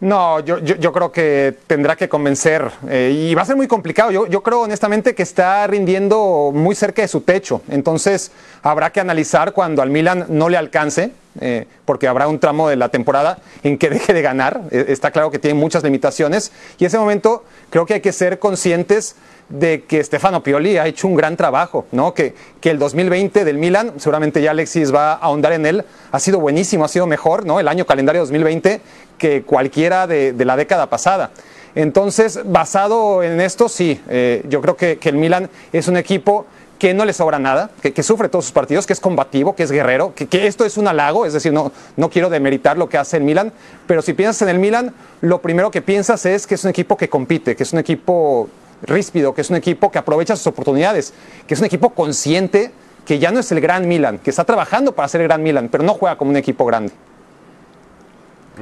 No, 0.00 0.40
yo, 0.40 0.58
yo, 0.60 0.76
yo, 0.76 0.90
creo 0.90 1.12
que 1.12 1.54
tendrá 1.66 1.94
que 1.94 2.08
convencer 2.08 2.70
eh, 2.88 3.12
y 3.14 3.34
va 3.34 3.42
a 3.42 3.44
ser 3.44 3.56
muy 3.56 3.68
complicado. 3.68 4.10
Yo, 4.10 4.26
yo, 4.26 4.42
creo 4.42 4.62
honestamente 4.62 5.14
que 5.14 5.22
está 5.22 5.66
rindiendo 5.66 6.50
muy 6.54 6.74
cerca 6.74 7.02
de 7.02 7.08
su 7.08 7.20
techo. 7.20 7.60
Entonces 7.68 8.32
habrá 8.62 8.90
que 8.90 9.00
analizar 9.00 9.52
cuando 9.52 9.82
al 9.82 9.90
Milan 9.90 10.24
no 10.30 10.48
le 10.48 10.56
alcance 10.56 11.12
eh, 11.40 11.66
porque 11.84 12.08
habrá 12.08 12.26
un 12.28 12.40
tramo 12.40 12.68
de 12.68 12.76
la 12.76 12.88
temporada 12.88 13.38
en 13.62 13.78
que 13.78 13.90
deje 13.90 14.12
de 14.12 14.22
ganar. 14.22 14.62
Eh, 14.70 14.86
está 14.88 15.10
claro 15.10 15.30
que 15.30 15.38
tiene 15.38 15.58
muchas 15.58 15.82
limitaciones 15.82 16.52
y 16.78 16.84
en 16.84 16.88
ese 16.88 16.98
momento 16.98 17.44
creo 17.70 17.86
que 17.86 17.94
hay 17.94 18.00
que 18.00 18.12
ser 18.12 18.38
conscientes 18.38 19.16
de 19.48 19.82
que 19.82 20.02
Stefano 20.02 20.42
Pioli 20.42 20.78
ha 20.78 20.86
hecho 20.86 21.08
un 21.08 21.16
gran 21.16 21.36
trabajo, 21.36 21.86
¿no? 21.90 22.14
Que, 22.14 22.34
que 22.60 22.70
el 22.70 22.78
2020 22.78 23.44
del 23.44 23.58
Milan, 23.58 23.94
seguramente 23.96 24.40
ya 24.40 24.52
Alexis 24.52 24.94
va 24.94 25.12
a 25.12 25.16
ahondar 25.16 25.52
en 25.52 25.66
él, 25.66 25.84
ha 26.12 26.20
sido 26.20 26.38
buenísimo, 26.38 26.84
ha 26.84 26.88
sido 26.88 27.06
mejor, 27.06 27.44
¿no? 27.44 27.58
El 27.58 27.66
año 27.66 27.84
calendario 27.84 28.20
2020 28.22 28.80
que 29.18 29.42
cualquiera 29.42 30.06
de, 30.06 30.32
de 30.32 30.44
la 30.44 30.56
década 30.56 30.88
pasada. 30.88 31.30
Entonces, 31.74 32.40
basado 32.46 33.22
en 33.22 33.40
esto, 33.40 33.68
sí, 33.68 34.00
eh, 34.08 34.42
yo 34.48 34.60
creo 34.60 34.76
que, 34.76 34.98
que, 34.98 35.08
el 35.08 35.16
Milan 35.16 35.48
es 35.72 35.88
un 35.88 35.96
equipo 35.96 36.46
que 36.80 36.94
no 36.94 37.04
le 37.04 37.12
sobra 37.12 37.38
nada, 37.38 37.70
que, 37.82 37.92
que, 37.92 38.02
sufre 38.02 38.30
todos 38.30 38.46
sus 38.46 38.52
partidos, 38.52 38.86
que 38.86 38.94
es 38.94 39.00
combativo, 39.00 39.54
que 39.54 39.62
es 39.62 39.70
guerrero, 39.70 40.14
que, 40.14 40.26
que, 40.26 40.46
esto 40.46 40.64
es 40.64 40.78
un 40.78 40.88
halago, 40.88 41.26
es 41.26 41.34
decir, 41.34 41.52
no, 41.52 41.70
no 41.96 42.08
quiero 42.08 42.30
demeritar 42.30 42.78
lo 42.78 42.88
que 42.88 42.96
hace 42.96 43.18
el 43.18 43.22
Milan, 43.22 43.52
pero 43.86 44.00
si 44.00 44.14
piensas 44.14 44.42
en 44.42 44.48
el 44.48 44.58
Milan, 44.58 44.94
lo 45.20 45.42
primero 45.42 45.70
que 45.70 45.82
piensas 45.82 46.24
es 46.24 46.46
que 46.46 46.54
es 46.54 46.64
un 46.64 46.70
equipo 46.70 46.96
que 46.96 47.10
compite, 47.10 47.54
que 47.54 47.64
es 47.64 47.72
un 47.74 47.80
equipo 47.80 48.48
ríspido, 48.82 49.34
que 49.34 49.42
es 49.42 49.50
un 49.50 49.56
equipo 49.56 49.92
que 49.92 49.98
aprovecha 49.98 50.34
sus 50.36 50.46
oportunidades, 50.46 51.12
que 51.46 51.52
es 51.52 51.60
un 51.60 51.66
equipo 51.66 51.90
consciente, 51.90 52.72
que 53.04 53.18
ya 53.18 53.30
no 53.30 53.40
es 53.40 53.52
el 53.52 53.60
gran 53.60 53.86
Milan, 53.86 54.18
que 54.18 54.30
está 54.30 54.44
trabajando 54.44 54.92
para 54.92 55.06
ser 55.06 55.20
el 55.20 55.28
gran 55.28 55.42
Milan, 55.42 55.68
pero 55.70 55.84
no 55.84 55.92
juega 55.92 56.16
como 56.16 56.30
un 56.30 56.38
equipo 56.38 56.64
grande. 56.64 56.94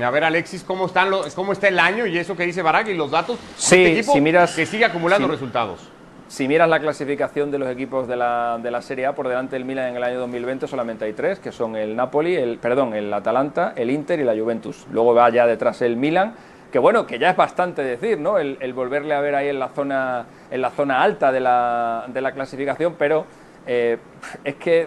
A 0.03 0.11
ver, 0.11 0.25
Alexis, 0.25 0.65
¿cómo, 0.65 0.87
están 0.87 1.11
los, 1.11 1.35
¿cómo 1.35 1.53
está 1.53 1.69
el 1.69 1.79
año 1.79 2.05
y 2.05 2.19
eso 2.19 2.37
que 2.37 2.45
dice 2.45 2.63
Barak 2.63 2.89
y 2.89 2.95
los 2.95 3.13
datos? 3.13 3.39
Sí, 3.57 3.77
este 3.77 3.93
equipo 3.93 4.13
si 4.13 4.21
miras, 4.21 4.57
que 4.57 4.67
sigue 4.67 4.85
acumulando 4.85 5.29
si, 5.29 5.33
resultados. 5.33 5.81
Si 6.29 6.47
miras 6.47 6.69
la 6.69 6.79
clasificación 6.79 7.51
de 7.51 7.59
los 7.59 7.71
equipos 7.71 8.07
de 8.07 8.15
la, 8.15 8.59
de 8.63 8.71
la 8.71 8.83
Serie 8.83 9.07
A, 9.07 9.15
por 9.15 9.29
delante 9.29 9.57
del 9.57 9.65
Milan 9.65 9.89
en 9.89 9.97
el 9.97 10.05
año 10.05 10.21
2020 10.21 10.69
solamente 10.69 11.07
hay 11.07 11.15
tres, 11.15 11.39
que 11.39 11.53
son 11.53 11.75
el 11.75 11.97
Napoli, 11.97 12.37
el, 12.37 12.59
perdón, 12.59 12.93
el 12.93 13.11
Atalanta, 13.15 13.73
el 13.75 13.91
Inter 13.91 14.21
y 14.21 14.25
la 14.25 14.37
Juventus. 14.37 14.87
Luego 14.93 15.15
va 15.15 15.31
ya 15.31 15.47
detrás 15.47 15.81
el 15.81 15.97
Milan, 15.97 16.35
que 16.71 16.79
bueno, 16.79 17.07
que 17.07 17.19
ya 17.19 17.31
es 17.31 17.37
bastante 17.37 17.83
decir, 17.83 18.19
¿no? 18.21 18.39
El, 18.39 18.73
volverle 18.75 19.15
a 19.15 19.21
ver 19.21 19.35
ahí 19.35 19.49
en 19.49 19.59
la 19.59 19.69
zona, 19.69 20.27
en 20.51 20.61
la 20.61 20.69
zona 20.69 21.03
alta 21.03 21.33
de 21.33 21.41
la, 21.41 22.05
de 22.09 22.21
la 22.21 22.33
clasificación, 22.33 22.97
pero 22.99 23.25
eh, 23.67 23.97
es 24.45 24.55
que 24.57 24.87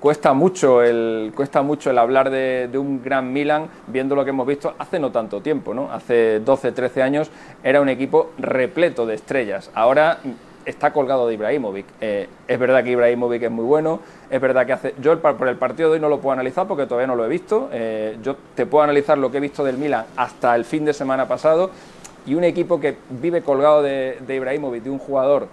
cuesta 0.00 0.32
mucho 0.32 0.82
el 0.82 1.32
cuesta 1.34 1.62
mucho 1.62 1.90
el 1.90 1.98
hablar 1.98 2.30
de, 2.30 2.68
un 2.74 3.02
gran 3.02 3.32
Milan 3.32 3.68
viendo 3.86 4.14
lo 4.14 4.24
que 4.24 4.30
hemos 4.30 4.46
visto 4.46 4.74
hace 4.78 4.98
no 4.98 5.10
tanto 5.10 5.40
tiempo, 5.40 5.74
¿no? 5.74 5.90
Hace 5.92 6.40
12, 6.40 6.72
13 6.72 7.02
años 7.02 7.30
era 7.62 7.80
un 7.80 7.88
equipo 7.88 8.32
repleto 8.38 9.06
de 9.06 9.14
estrellas. 9.14 9.70
Ahora 9.74 10.18
está 10.64 10.92
colgado 10.92 11.26
de 11.26 11.34
Ibrahimovic. 11.34 11.86
Eh, 12.00 12.28
es 12.46 12.58
verdad 12.58 12.84
que 12.84 12.90
Ibrahimovic 12.90 13.42
es 13.42 13.50
muy 13.50 13.64
bueno, 13.64 14.00
es 14.30 14.40
verdad 14.40 14.66
que. 14.66 14.94
Yo 15.00 15.18
por 15.20 15.48
el 15.48 15.56
partido 15.56 15.88
de 15.88 15.94
hoy 15.94 16.00
no 16.00 16.08
lo 16.08 16.20
puedo 16.20 16.32
analizar 16.32 16.66
porque 16.66 16.86
todavía 16.86 17.06
no 17.06 17.16
lo 17.16 17.24
he 17.24 17.28
visto. 17.28 17.68
Eh, 17.72 18.18
yo 18.22 18.36
te 18.54 18.66
puedo 18.66 18.84
analizar 18.84 19.18
lo 19.18 19.30
que 19.30 19.38
he 19.38 19.40
visto 19.40 19.64
del 19.64 19.78
Milan 19.78 20.06
hasta 20.16 20.54
el 20.54 20.64
fin 20.64 20.84
de 20.84 20.92
semana 20.92 21.26
pasado 21.26 21.70
y 22.26 22.34
un 22.34 22.44
equipo 22.44 22.78
que 22.78 22.96
vive 23.10 23.42
colgado 23.42 23.82
de 23.82 24.16
Ibrahimovic, 24.28 24.82
de 24.84 24.90
un 24.90 24.98
jugador 24.98 25.48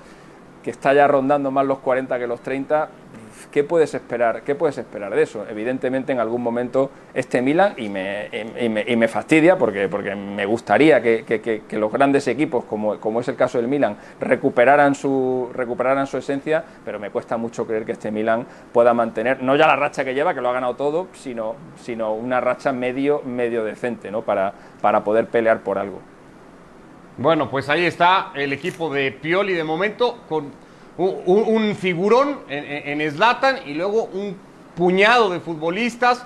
que 0.63 0.71
está 0.71 0.93
ya 0.93 1.07
rondando 1.07 1.51
más 1.51 1.65
los 1.65 1.79
40 1.79 2.19
que 2.19 2.27
los 2.27 2.41
30, 2.41 2.89
¿qué 3.47 3.63
puedes 3.63 3.93
esperar? 3.93 4.43
¿Qué 4.43 4.55
puedes 4.55 4.77
esperar 4.77 5.13
de 5.13 5.23
eso? 5.23 5.45
Evidentemente 5.49 6.11
en 6.11 6.19
algún 6.19 6.41
momento 6.41 6.91
este 7.13 7.41
Milan 7.41 7.73
y 7.77 7.89
me, 7.89 8.29
y 8.59 8.69
me, 8.69 8.83
y 8.87 8.95
me 8.95 9.07
fastidia 9.07 9.57
porque, 9.57 9.87
porque 9.87 10.15
me 10.15 10.45
gustaría 10.45 11.01
que, 11.01 11.23
que, 11.25 11.41
que, 11.41 11.77
los 11.77 11.91
grandes 11.91 12.27
equipos, 12.27 12.65
como, 12.65 12.99
como, 12.99 13.21
es 13.21 13.27
el 13.27 13.35
caso 13.35 13.57
del 13.57 13.67
Milan, 13.67 13.97
recuperaran 14.19 14.95
su, 14.95 15.49
recuperaran 15.53 16.07
su 16.07 16.17
esencia, 16.17 16.63
pero 16.83 16.99
me 16.99 17.09
cuesta 17.09 17.37
mucho 17.37 17.65
creer 17.65 17.85
que 17.85 17.93
este 17.93 18.11
Milan 18.11 18.45
pueda 18.71 18.93
mantener, 18.93 19.41
no 19.41 19.55
ya 19.55 19.67
la 19.67 19.75
racha 19.75 20.03
que 20.03 20.13
lleva, 20.13 20.33
que 20.33 20.41
lo 20.41 20.49
ha 20.49 20.53
ganado 20.53 20.75
todo, 20.75 21.07
sino, 21.13 21.55
sino 21.81 22.13
una 22.13 22.41
racha 22.41 22.71
medio, 22.71 23.21
medio 23.25 23.63
decente, 23.63 24.11
¿no? 24.11 24.21
Para, 24.21 24.53
para 24.81 25.03
poder 25.03 25.27
pelear 25.27 25.61
por 25.61 25.77
algo. 25.77 25.99
Bueno, 27.17 27.49
pues 27.49 27.67
ahí 27.67 27.85
está 27.85 28.31
el 28.33 28.53
equipo 28.53 28.89
de 28.93 29.11
Pioli 29.11 29.53
de 29.53 29.65
momento 29.65 30.19
con 30.29 30.51
un, 31.05 31.75
figurón 31.75 32.39
en 32.49 33.11
Slatan 33.11 33.59
y 33.65 33.73
luego 33.73 34.05
un 34.05 34.35
puñado 34.75 35.29
de 35.29 35.39
futbolistas 35.39 36.25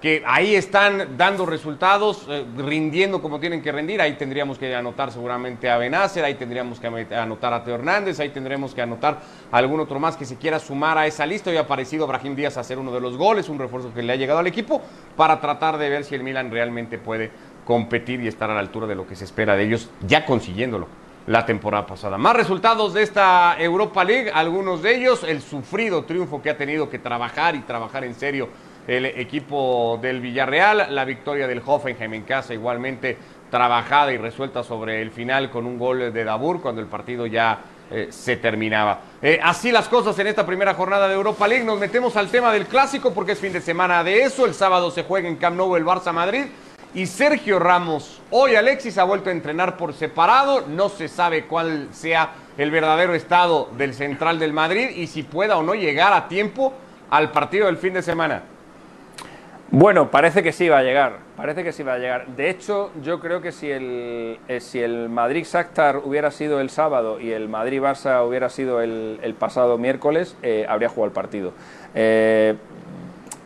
que 0.00 0.22
ahí 0.26 0.54
están 0.54 1.16
dando 1.16 1.44
resultados, 1.44 2.24
eh, 2.28 2.44
rindiendo 2.56 3.20
como 3.20 3.40
tienen 3.40 3.62
que 3.62 3.72
rendir. 3.72 4.00
Ahí 4.00 4.12
tendríamos 4.12 4.56
que 4.56 4.74
anotar 4.74 5.10
seguramente 5.10 5.68
a 5.68 5.76
Benacer, 5.76 6.24
ahí 6.24 6.34
tendríamos 6.34 6.78
que 6.78 6.86
anotar 6.86 7.52
a 7.52 7.64
Teo 7.64 7.74
Hernández, 7.74 8.20
ahí 8.20 8.28
tendremos 8.28 8.74
que 8.74 8.82
anotar 8.82 9.18
a 9.50 9.56
algún 9.56 9.80
otro 9.80 9.98
más 9.98 10.16
que 10.16 10.24
se 10.24 10.36
quiera 10.36 10.60
sumar 10.60 10.98
a 10.98 11.06
esa 11.06 11.26
lista. 11.26 11.50
Hoy 11.50 11.56
ha 11.56 11.62
aparecido 11.62 12.06
Brahim 12.06 12.36
Díaz 12.36 12.56
a 12.56 12.60
hacer 12.60 12.78
uno 12.78 12.92
de 12.92 13.00
los 13.00 13.16
goles, 13.16 13.48
un 13.48 13.58
refuerzo 13.58 13.92
que 13.92 14.02
le 14.02 14.12
ha 14.12 14.16
llegado 14.16 14.38
al 14.38 14.46
equipo 14.46 14.80
para 15.16 15.40
tratar 15.40 15.78
de 15.78 15.88
ver 15.88 16.04
si 16.04 16.14
el 16.14 16.22
Milan 16.22 16.50
realmente 16.52 16.98
puede 16.98 17.32
competir 17.64 18.20
y 18.20 18.28
estar 18.28 18.50
a 18.50 18.54
la 18.54 18.60
altura 18.60 18.86
de 18.86 18.94
lo 18.94 19.06
que 19.06 19.16
se 19.16 19.24
espera 19.24 19.56
de 19.56 19.64
ellos, 19.64 19.90
ya 20.06 20.24
consiguiéndolo 20.24 20.86
la 21.28 21.44
temporada 21.44 21.86
pasada. 21.86 22.16
Más 22.16 22.34
resultados 22.34 22.94
de 22.94 23.02
esta 23.02 23.54
Europa 23.58 24.02
League, 24.02 24.30
algunos 24.32 24.80
de 24.80 24.96
ellos, 24.96 25.24
el 25.24 25.42
sufrido 25.42 26.04
triunfo 26.04 26.40
que 26.40 26.48
ha 26.48 26.56
tenido 26.56 26.88
que 26.88 26.98
trabajar 26.98 27.54
y 27.54 27.60
trabajar 27.60 28.04
en 28.04 28.14
serio 28.14 28.48
el 28.86 29.04
equipo 29.04 29.98
del 30.00 30.22
Villarreal, 30.22 30.86
la 30.88 31.04
victoria 31.04 31.46
del 31.46 31.60
Hoffenheim 31.64 32.14
en 32.14 32.22
casa 32.22 32.54
igualmente 32.54 33.18
trabajada 33.50 34.10
y 34.10 34.16
resuelta 34.16 34.62
sobre 34.62 35.02
el 35.02 35.10
final 35.10 35.50
con 35.50 35.66
un 35.66 35.78
gol 35.78 36.10
de 36.14 36.24
Dabur 36.24 36.62
cuando 36.62 36.80
el 36.80 36.86
partido 36.86 37.26
ya 37.26 37.58
eh, 37.90 38.08
se 38.08 38.36
terminaba. 38.36 39.00
Eh, 39.20 39.38
así 39.42 39.70
las 39.70 39.86
cosas 39.86 40.18
en 40.18 40.28
esta 40.28 40.46
primera 40.46 40.72
jornada 40.72 41.08
de 41.08 41.14
Europa 41.14 41.46
League. 41.46 41.64
Nos 41.64 41.78
metemos 41.78 42.16
al 42.16 42.30
tema 42.30 42.50
del 42.50 42.64
clásico 42.64 43.12
porque 43.12 43.32
es 43.32 43.38
fin 43.38 43.52
de 43.52 43.60
semana 43.60 44.02
de 44.02 44.22
eso. 44.22 44.46
El 44.46 44.54
sábado 44.54 44.90
se 44.90 45.02
juega 45.02 45.28
en 45.28 45.36
Camp 45.36 45.58
Nou 45.58 45.76
el 45.76 45.84
Barça 45.84 46.10
Madrid. 46.10 46.46
Y 46.94 47.04
Sergio 47.04 47.58
Ramos, 47.58 48.22
hoy 48.30 48.54
Alexis 48.54 48.96
ha 48.96 49.04
vuelto 49.04 49.28
a 49.28 49.32
entrenar 49.32 49.76
por 49.76 49.92
separado, 49.92 50.64
no 50.66 50.88
se 50.88 51.08
sabe 51.08 51.44
cuál 51.44 51.88
sea 51.92 52.30
el 52.56 52.70
verdadero 52.70 53.14
estado 53.14 53.68
del 53.76 53.92
central 53.92 54.38
del 54.38 54.54
Madrid 54.54 54.88
y 54.96 55.06
si 55.06 55.22
pueda 55.22 55.58
o 55.58 55.62
no 55.62 55.74
llegar 55.74 56.14
a 56.14 56.28
tiempo 56.28 56.72
al 57.10 57.30
partido 57.30 57.66
del 57.66 57.76
fin 57.76 57.92
de 57.92 58.00
semana. 58.00 58.42
Bueno, 59.70 60.10
parece 60.10 60.42
que 60.42 60.50
sí 60.50 60.70
va 60.70 60.78
a 60.78 60.82
llegar, 60.82 61.18
parece 61.36 61.62
que 61.62 61.72
sí 61.72 61.82
va 61.82 61.92
a 61.92 61.98
llegar. 61.98 62.26
De 62.28 62.48
hecho, 62.48 62.90
yo 63.02 63.20
creo 63.20 63.42
que 63.42 63.52
si 63.52 63.70
el, 63.70 64.38
eh, 64.48 64.60
si 64.60 64.80
el 64.80 65.10
Madrid-Shakhtar 65.10 65.98
hubiera 65.98 66.30
sido 66.30 66.58
el 66.58 66.70
sábado 66.70 67.20
y 67.20 67.32
el 67.32 67.50
Madrid-Barça 67.50 68.26
hubiera 68.26 68.48
sido 68.48 68.80
el, 68.80 69.20
el 69.22 69.34
pasado 69.34 69.76
miércoles, 69.76 70.38
eh, 70.42 70.64
habría 70.66 70.88
jugado 70.88 71.08
el 71.08 71.12
partido. 71.12 71.52
Eh, 71.94 72.54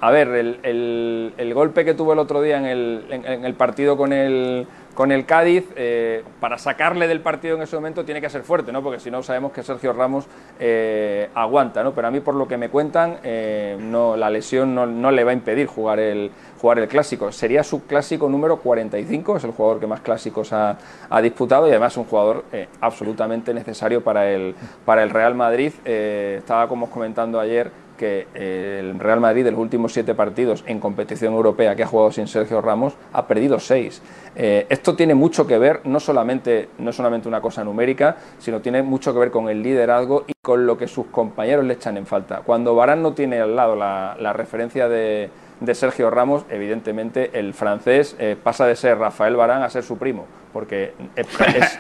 a 0.03 0.11
ver, 0.11 0.29
el, 0.29 1.33
el, 1.39 1.55
golpe 1.55 1.85
que 1.85 1.95
tuvo 1.95 2.13
el 2.13 2.19
otro 2.19 2.43
día 2.43 2.59
en 2.59 2.67
el, 2.67 3.07
en, 3.09 3.25
en 3.25 3.45
el 3.45 3.55
partido 3.55 3.97
con 3.97 4.13
el, 4.13 4.67
con 4.95 5.11
el 5.11 5.25
Cádiz, 5.25 5.65
eh, 5.77 6.23
para 6.41 6.59
sacarle 6.59 7.09
del 7.09 7.21
partido 7.21 7.57
en 7.57 7.63
ese 7.63 7.77
momento 7.77 8.05
tiene 8.05 8.21
que 8.21 8.29
ser 8.29 8.43
fuerte, 8.43 8.73
¿no? 8.73 8.83
porque 8.83 9.01
si 9.01 9.11
no 9.11 9.23
sabemos 9.23 9.53
que 9.53 9.63
Sergio 9.63 9.93
Ramos 9.93 10.27
eh, 10.61 11.31
aguanta. 11.35 11.83
¿no? 11.83 11.93
Pero 11.93 12.09
a 12.09 12.11
mí, 12.11 12.21
por 12.21 12.35
lo 12.35 12.47
que 12.47 12.57
me 12.57 12.69
cuentan, 12.69 13.19
eh, 13.23 13.77
no, 13.81 14.17
la 14.17 14.29
lesión 14.29 14.75
no, 14.75 14.87
no, 14.87 15.11
le 15.11 15.25
va 15.25 15.31
a 15.31 15.35
impedir 15.35 15.67
jugar 15.67 15.99
el, 15.99 16.31
jugar 16.61 16.79
el 16.79 16.89
clásico. 16.89 17.33
Sería 17.33 17.65
su 17.65 17.87
clásico 17.87 18.29
número 18.29 18.59
45, 18.59 19.37
es 19.39 19.45
el 19.45 19.53
jugador 19.53 19.81
que 19.81 19.87
más 19.87 20.01
clásicos 20.01 20.53
ha, 20.53 20.77
ha 21.09 21.23
disputado 21.23 21.67
y 21.67 21.71
además 21.71 21.97
un 21.97 22.05
jugador 22.05 22.45
absolutamente 22.81 23.55
necesario 23.55 24.03
para 24.03 24.31
el, 24.31 24.55
para 24.85 25.03
el 25.03 25.11
Real 25.11 25.35
Madrid. 25.35 25.73
estaba, 25.85 26.69
como 26.69 26.91
comentando 26.91 27.41
ayer, 27.41 27.71
que 27.97 28.27
el 28.35 28.99
Real 28.99 29.21
Madrid 29.21 29.45
de 29.45 29.51
los 29.51 29.61
últimos 29.61 29.93
siete 29.93 30.15
partidos 30.15 30.65
en 30.67 30.81
competición 30.81 31.35
europea 31.35 31.77
que 31.77 31.83
ha 31.83 31.87
jugado 31.87 32.13
sin 32.13 32.27
Sergio 32.27 32.61
Ramos 32.61 32.95
ha 33.13 33.27
perdido 33.27 33.59
seis. 33.59 34.03
Eh, 34.35 34.67
esto 34.69 34.97
tiene 34.97 35.15
mucho 35.15 35.47
que 35.47 35.59
ver, 35.59 35.81
no 35.85 36.01
solamente, 36.01 36.69
no 36.79 36.93
solamente 36.93 37.29
una 37.29 37.41
cosa 37.41 37.65
numérica, 37.65 38.17
sino 38.39 38.61
tiene 38.61 38.83
mucho 38.83 39.13
que 39.13 39.21
ver 39.21 39.31
con 39.31 39.49
el 39.49 39.63
liderazgo 39.63 40.25
y 40.27 40.33
con 40.41 40.67
lo 40.67 40.77
que 40.79 40.89
sus 40.89 41.07
compañeros 41.07 41.65
le 41.65 41.75
echan 41.75 41.97
en 41.97 42.07
falta. 42.07 42.43
Cuando 42.45 42.75
Barán 42.75 43.03
no 43.03 43.13
tiene 43.13 43.41
al 43.41 43.55
lado 43.55 43.77
la, 43.77 44.17
la 44.19 44.33
referencia 44.33 44.89
de, 44.89 45.31
de, 45.65 45.75
Sergio 45.75 46.11
Ramos, 46.11 46.45
evidentemente 46.51 47.31
el 47.39 47.55
francés 47.55 48.17
eh, 48.19 48.37
pasa 48.43 48.67
de 48.67 48.77
ser 48.77 48.99
Rafael 48.99 49.37
Barán 49.37 49.63
a 49.63 49.71
ser 49.71 49.83
su 49.83 49.99
primo 49.99 50.27
porque 50.53 50.93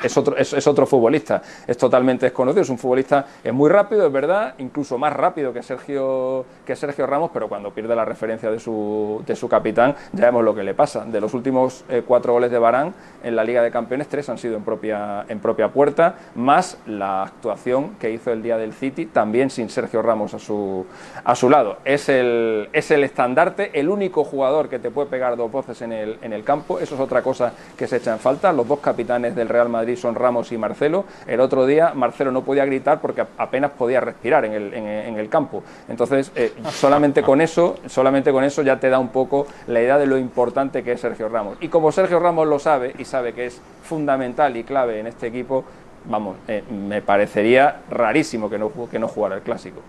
es, 0.03 0.17
otro, 0.17 0.37
es, 0.37 0.67
otro, 0.67 0.87
futbolista, 0.87 1.43
es 1.67 1.77
totalmente 1.77 2.27
desconocido, 2.27 2.63
es 2.63 2.71
un 2.71 2.79
futbolista, 2.79 3.27
es 3.45 3.53
muy 3.53 3.71
rápido, 3.71 4.07
es 4.07 4.13
verdad, 4.13 4.55
incluso 4.59 4.99
más 4.99 5.13
rápido 5.13 5.53
que 5.53 5.63
Sergio, 5.63 6.45
que 6.65 6.75
Sergio 6.75 7.07
Ramos, 7.07 7.31
pero 7.33 7.49
cuando 7.49 7.73
pierde 7.73 7.95
la 7.95 8.05
referencia 8.05 8.51
de 8.51 8.59
su, 8.59 9.23
de 9.27 9.37
su 9.37 9.49
capitán, 9.49 9.95
ya 10.13 10.27
vemos 10.27 10.45
lo 10.45 10.55
que 10.55 10.63
le 10.63 10.75
pasa. 10.75 11.05
De 11.05 11.21
los 11.21 11.35
últimos 11.35 11.85
eh, 11.89 12.03
cuatro 12.07 12.33
goles 12.33 12.51
de 12.51 12.59
Barán 12.59 12.95
en 13.23 13.37
la 13.37 13.45
Liga 13.45 13.63
de 13.63 13.71
Campeones, 13.71 14.09
tres 14.09 14.29
han 14.29 14.39
sido 14.39 14.57
en 14.57 14.65
propia, 14.65 15.25
en 15.29 15.39
propia 15.41 15.69
puerta, 15.69 16.17
más 16.35 16.79
la 16.87 17.25
actuación 17.25 17.97
que 18.01 18.11
hizo 18.11 18.33
el 18.33 18.43
día 18.43 18.57
del 18.57 18.73
City, 18.73 19.07
también 19.07 19.51
sin 19.51 19.69
Sergio 19.69 20.03
Ramos 20.03 20.35
a 20.35 20.39
su, 20.39 20.87
a 21.25 21.35
su 21.35 21.51
lado. 21.51 21.79
Es 21.85 22.09
el, 22.09 22.69
es 22.73 22.91
el 22.91 23.05
estandarte, 23.05 23.72
el 23.73 23.89
único 23.89 24.25
jugador 24.25 24.69
que 24.69 24.79
te 24.79 24.91
puede 24.91 25.09
pegar 25.09 25.37
dos 25.37 25.51
voces 25.51 25.83
en 25.83 25.93
el, 25.93 26.19
en 26.23 26.33
el 26.33 26.45
campo, 26.45 26.79
eso 26.79 26.95
es 26.95 27.01
otra 27.01 27.23
cosa 27.23 27.53
que 27.77 27.87
se 27.87 27.97
echa 27.97 28.13
en 28.13 28.19
falta 28.19 28.53
los 28.53 28.67
dos 28.69 28.81
capitanes 28.81 29.35
del 29.35 29.49
Real 29.49 29.69
Madrid 29.69 29.97
son 29.97 30.15
Ramos 30.15 30.53
y 30.53 30.59
Marcelo. 30.59 31.05
El 31.27 31.41
otro 31.41 31.67
día 31.67 31.93
Marcelo 31.95 32.31
no 32.33 32.43
podía 32.43 32.65
gritar 32.65 33.01
porque 33.01 33.25
apenas 33.39 33.73
podía 33.73 34.01
respirar 34.01 34.45
en 34.45 34.53
el, 34.53 34.75
en, 34.75 35.19
el 35.19 35.29
campo. 35.29 35.63
Entonces, 35.89 36.33
eh, 36.35 36.53
solamente 36.71 37.23
con 37.23 37.41
eso, 37.41 37.77
solamente 37.87 38.33
con 38.33 38.45
eso 38.45 38.63
ya 38.63 38.81
te 38.81 38.89
da 38.89 38.99
un 38.99 39.09
poco 39.09 39.47
la 39.67 39.81
idea 39.81 39.99
de 39.99 40.07
lo 40.07 40.19
importante 40.19 40.83
que 40.83 40.93
es 40.93 41.01
Sergio 41.01 41.29
Ramos. 41.29 41.59
Y 41.61 41.69
como 41.69 41.93
Sergio 41.93 42.19
Ramos 42.19 42.49
lo 42.49 42.59
sabe 42.59 42.95
y 42.99 43.05
sabe 43.05 43.33
que 43.33 43.47
es 43.47 43.61
fundamental 43.83 44.57
y 44.57 44.65
clave 44.65 45.01
en 45.01 45.07
este 45.07 45.27
equipo, 45.27 45.65
vamos, 46.07 46.37
eh, 46.49 46.63
me 46.71 47.03
parecería 47.03 47.83
rarísimo 47.91 48.49
que 48.49 48.59
no, 48.59 48.71
que 48.91 48.99
no 48.99 49.09
jugara 49.09 49.37
el 49.37 49.43
clásico. 49.43 49.81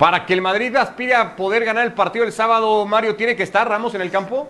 Para 0.00 0.24
que 0.24 0.32
el 0.32 0.40
Madrid 0.40 0.74
aspire 0.76 1.14
a 1.14 1.36
poder 1.36 1.62
ganar 1.62 1.84
el 1.84 1.92
partido 1.92 2.24
el 2.24 2.32
sábado, 2.32 2.86
Mario, 2.86 3.16
¿tiene 3.16 3.36
que 3.36 3.42
estar 3.42 3.68
Ramos 3.68 3.94
en 3.94 4.00
el 4.00 4.10
campo? 4.10 4.48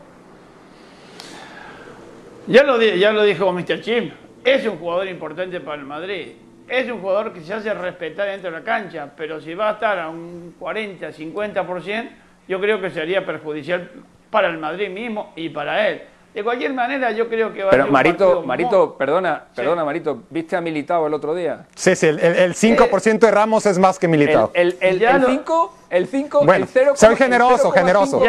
Ya 2.47 2.63
lo, 2.63 2.81
ya 2.81 3.11
lo 3.11 3.25
dijo 3.25 3.53
Mr. 3.53 3.81
Chim, 3.81 4.13
es 4.45 4.65
un 4.65 4.79
jugador 4.79 5.09
importante 5.09 5.59
para 5.59 5.81
el 5.81 5.89
Madrid. 5.89 6.35
Es 6.69 6.89
un 6.89 7.01
jugador 7.01 7.33
que 7.33 7.41
se 7.41 7.53
hace 7.53 7.75
respetar 7.75 8.29
dentro 8.29 8.53
de 8.53 8.59
la 8.59 8.63
cancha, 8.63 9.11
pero 9.17 9.41
si 9.41 9.55
va 9.55 9.71
a 9.71 9.73
estar 9.73 9.99
a 9.99 10.09
un 10.09 10.55
40, 10.57 11.11
50%, 11.11 12.11
yo 12.47 12.61
creo 12.61 12.81
que 12.81 12.91
sería 12.91 13.27
perjudicial 13.27 13.91
para 14.31 14.47
el 14.47 14.59
Madrid 14.59 14.89
mismo 14.89 15.33
y 15.35 15.49
para 15.49 15.89
él. 15.89 16.03
De 16.35 16.45
cualquier 16.45 16.73
manera, 16.73 17.11
yo 17.11 17.29
creo 17.29 17.53
que 17.53 17.65
va 17.65 17.71
Pero 17.71 17.83
a 17.83 17.87
ser 17.87 17.93
Marito, 17.93 18.43
Marito, 18.43 18.97
perdona, 18.97 19.47
perdona, 19.55 19.85
Marito, 19.85 20.23
¿viste 20.31 20.55
a 20.55 20.61
Militao 20.61 21.09
el 21.09 21.15
otro 21.15 21.35
día? 21.35 21.67
Sí, 21.75 21.97
sí, 21.97 22.07
el, 22.07 22.21
el 22.21 22.55
5% 22.55 23.19
de 23.19 23.31
Ramos 23.33 23.67
es 23.67 23.79
más 23.81 23.99
que 23.99 24.07
Militao. 24.07 24.53
El, 24.55 24.77
el, 24.81 25.03
el 25.03 25.25
5, 25.27 25.79
el 25.91 26.07
5, 26.07 26.45
bueno, 26.45 26.65
el 26.65 26.71
0, 26.71 26.93
soy 26.95 27.17
generoso, 27.17 27.73
generoso. 27.73 28.23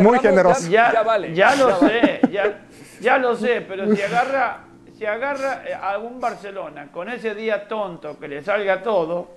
Muy 0.00 0.18
generoso. 0.18 0.68
Ya, 0.68 0.92
ya, 0.92 1.02
vale. 1.02 1.34
Ya 1.34 1.54
lo 1.56 1.78
sé, 1.78 2.20
ya, 2.30 2.60
ya 3.00 3.16
lo 3.16 3.34
sé, 3.34 3.64
pero 3.66 3.94
si 3.94 4.02
agarra, 4.02 4.64
si 4.98 5.06
agarra 5.06 5.62
eh, 5.66 5.72
a 5.72 5.96
un 5.96 6.20
Barcelona 6.20 6.88
con 6.92 7.08
ese 7.08 7.34
día 7.34 7.66
tonto 7.68 8.18
que 8.18 8.28
le 8.28 8.42
salga 8.42 8.82
todo, 8.82 9.28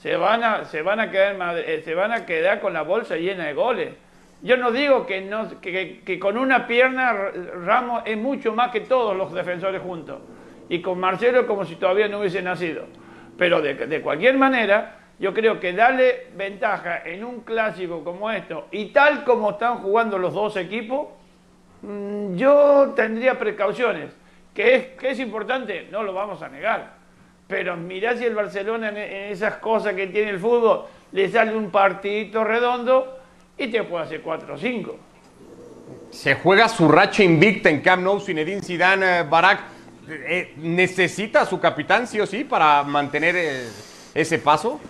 se 0.00 0.14
van 0.14 0.44
a, 0.44 0.64
se 0.66 0.82
van 0.82 1.00
a 1.00 1.10
quedar, 1.10 1.58
eh, 1.58 1.82
se 1.84 1.96
van 1.96 2.12
a 2.12 2.24
quedar 2.24 2.60
con 2.60 2.72
la 2.72 2.82
bolsa 2.82 3.16
llena 3.16 3.46
de 3.46 3.54
goles. 3.54 3.94
Yo 4.40 4.56
no 4.56 4.70
digo 4.70 5.04
que, 5.04 5.20
no, 5.20 5.60
que, 5.60 6.18
con 6.20 6.38
una 6.38 6.66
pierna 6.66 7.12
Ramos 7.12 8.02
es 8.06 8.16
mucho 8.16 8.52
más 8.52 8.70
que 8.70 8.80
todos 8.80 9.16
los 9.16 9.32
defensores 9.32 9.82
juntos. 9.82 10.20
Y 10.68 10.80
con 10.80 11.00
Marcelo 11.00 11.46
como 11.46 11.64
si 11.64 11.76
todavía 11.76 12.08
no 12.08 12.20
hubiese 12.20 12.40
nacido. 12.42 12.84
Pero 13.36 13.60
de, 13.60 13.74
de 13.74 14.00
cualquier 14.00 14.36
manera, 14.36 14.98
yo 15.18 15.34
creo 15.34 15.58
que 15.58 15.72
darle 15.72 16.28
ventaja 16.36 17.02
en 17.04 17.24
un 17.24 17.40
clásico 17.40 18.04
como 18.04 18.30
esto 18.30 18.68
y 18.70 18.86
tal 18.86 19.24
como 19.24 19.50
están 19.50 19.78
jugando 19.78 20.18
los 20.18 20.34
dos 20.34 20.56
equipos, 20.56 21.08
mm, 21.82 22.36
yo 22.36 22.92
tendría 22.94 23.38
precauciones. 23.38 24.16
¿Que 24.54 24.74
es, 24.74 24.86
que 24.98 25.10
es 25.10 25.20
importante? 25.20 25.88
No 25.90 26.02
lo 26.02 26.12
vamos 26.12 26.42
a 26.42 26.48
negar. 26.48 26.98
Pero 27.48 27.76
mirá 27.76 28.16
si 28.16 28.24
el 28.24 28.34
Barcelona 28.34 28.90
en, 28.90 28.98
en 28.98 29.32
esas 29.32 29.56
cosas 29.56 29.94
que 29.94 30.06
tiene 30.06 30.30
el 30.30 30.38
fútbol 30.38 30.84
le 31.12 31.28
sale 31.28 31.56
un 31.56 31.70
partidito 31.70 32.44
redondo 32.44 33.17
y 33.58 33.68
te 33.68 33.82
puede 33.82 34.04
hacer 34.04 34.22
4 34.22 34.54
o 34.54 34.58
5. 34.58 34.96
Se 36.10 36.34
juega 36.36 36.68
su 36.68 36.88
racha 36.88 37.22
invicta 37.22 37.68
en 37.68 37.80
Camp 37.80 38.02
Nou, 38.02 38.20
Zinedine 38.20 38.62
Zidane, 38.62 39.20
eh, 39.20 39.22
Barak. 39.24 39.60
Eh, 40.08 40.54
¿Necesita 40.56 41.44
su 41.44 41.60
capitán 41.60 42.06
sí 42.06 42.18
o 42.18 42.26
sí 42.26 42.44
para 42.44 42.82
mantener 42.82 43.36
eh, 43.36 43.68
ese 44.14 44.38
paso? 44.38 44.80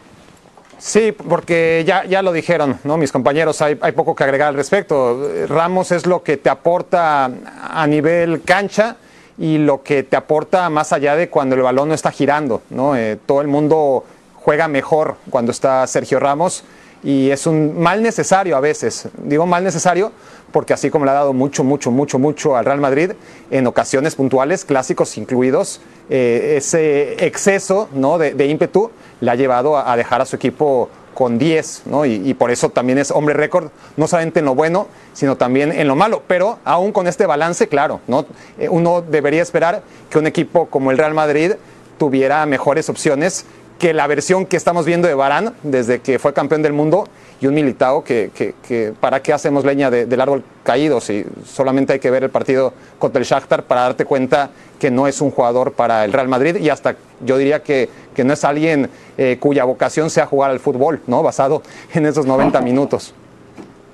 Sí, 0.79 1.11
porque 1.11 1.83
ya, 1.85 2.05
ya 2.05 2.23
lo 2.23 2.31
dijeron, 2.31 2.79
¿no? 2.85 2.97
Mis 2.97 3.11
compañeros, 3.11 3.61
hay, 3.63 3.77
hay, 3.81 3.91
poco 3.93 4.15
que 4.15 4.23
agregar 4.23 4.49
al 4.49 4.55
respecto. 4.55 5.29
Ramos 5.49 5.91
es 5.91 6.07
lo 6.07 6.23
que 6.23 6.37
te 6.37 6.51
aporta 6.51 7.25
a 7.25 7.87
nivel 7.89 8.43
cancha 8.43 8.97
y 9.39 9.59
lo 9.59 9.83
que 9.83 10.05
te 10.05 10.17
aporta 10.17 10.71
más 10.71 10.93
allá 10.93 11.17
de 11.17 11.29
cuando 11.29 11.57
el 11.57 11.63
balón 11.63 11.89
no 11.89 11.95
está 11.95 12.13
girando, 12.13 12.63
¿no? 12.71 12.95
todo 13.27 13.41
el 13.41 13.49
mundo 13.49 14.05
juega 14.35 14.67
mejor 14.67 15.17
cuando 15.31 15.53
está 15.53 15.87
Sergio 15.87 16.19
Ramos 16.19 16.65
y 17.03 17.31
es 17.31 17.47
un 17.47 17.79
mal 17.81 18.03
necesario 18.03 18.57
a 18.57 18.61
veces. 18.61 19.09
Digo 19.23 19.47
mal 19.47 19.65
necesario 19.65 20.13
porque 20.53 20.73
así 20.73 20.91
como 20.91 21.05
le 21.05 21.11
ha 21.11 21.15
dado 21.15 21.33
mucho, 21.33 21.63
mucho, 21.65 21.91
mucho, 21.91 22.19
mucho 22.19 22.57
al 22.57 22.65
Real 22.65 22.81
Madrid, 22.81 23.13
en 23.51 23.67
ocasiones 23.67 24.15
puntuales, 24.15 24.65
clásicos 24.65 25.17
incluidos, 25.19 25.81
eh, 26.09 26.55
ese 26.57 27.25
exceso 27.27 27.89
¿no? 27.93 28.19
de, 28.19 28.47
ímpetu 28.47 28.91
le 29.21 29.31
ha 29.31 29.35
llevado 29.35 29.77
a, 29.77 29.95
dejar 29.97 30.23
a 30.23 30.27
su 30.27 30.37
equipo 30.37 30.89
con 31.13 31.37
10, 31.37 31.83
¿no? 31.87 32.07
Y, 32.07 32.33
por 32.35 32.53
eso 32.53 32.69
también 32.71 32.97
es 32.97 33.11
hombre 33.11 33.35
récord, 33.35 33.71
no 33.97 34.07
solamente 34.07 34.39
en 34.39 34.45
lo 34.45 34.55
bueno, 34.55 34.87
sino 35.15 35.37
también 35.37 35.73
en 35.73 35.89
lo 35.89 35.97
malo. 35.97 36.23
Pero 36.29 36.61
aún 36.65 36.93
con 36.93 37.09
este 37.09 37.27
balance, 37.27 37.67
claro, 37.67 38.01
¿no? 38.07 38.25
Eh, 38.57 38.69
uno 38.69 39.03
debería 39.03 39.43
esperar 39.43 39.83
que 40.11 40.19
un 40.19 40.29
equipo 40.29 40.67
como 40.67 40.93
el 40.93 40.99
Real 40.99 41.15
Madrid 41.15 41.55
tuviera 41.99 42.47
mejores 42.47 42.89
opciones 42.89 43.45
que 43.79 43.95
la 43.95 44.07
versión 44.07 44.45
que 44.45 44.57
estamos 44.57 44.85
viendo 44.85 45.07
de 45.07 45.15
Barán 45.15 45.55
desde 45.63 46.01
que 46.01 46.19
fue 46.19 46.33
campeón 46.33 46.63
del 46.63 46.73
mundo 46.73 47.07
y 47.41 47.47
un 47.47 47.55
militado 47.55 48.03
que, 48.03 48.31
que, 48.35 48.93
para 49.01 49.23
qué 49.23 49.33
hacemos 49.33 49.65
leña 49.65 49.91
del 49.91 50.21
árbol 50.21 50.43
caído 50.65 51.01
si 51.01 51.25
solamente 51.47 51.93
hay 51.93 51.99
que 52.01 52.11
ver 52.11 52.25
el 52.25 52.31
partido 52.31 52.73
contra 52.99 53.21
el 53.21 53.27
Shakhtar 53.27 53.63
para 53.63 53.83
darte 53.83 54.05
cuenta 54.05 54.51
que 54.81 54.91
no 54.91 55.07
es 55.07 55.21
un 55.21 55.31
jugador 55.31 55.73
para 55.73 56.05
el 56.05 56.13
Real 56.13 56.29
Madrid 56.29 56.57
y 56.57 56.69
hasta 56.69 56.97
yo 57.25 57.37
diría 57.37 57.63
que, 57.63 57.89
que 58.15 58.25
no 58.25 58.33
es 58.33 58.45
alguien 58.45 58.91
eh, 59.17 59.37
cuya 59.39 59.65
vocación 59.65 60.11
sea 60.11 60.27
jugar 60.27 60.51
al 60.51 60.59
fútbol, 60.59 61.01
¿no? 61.07 61.23
basado 61.23 61.63
en 61.95 62.07
esos 62.07 62.27
90 62.27 62.61
minutos. 62.61 63.15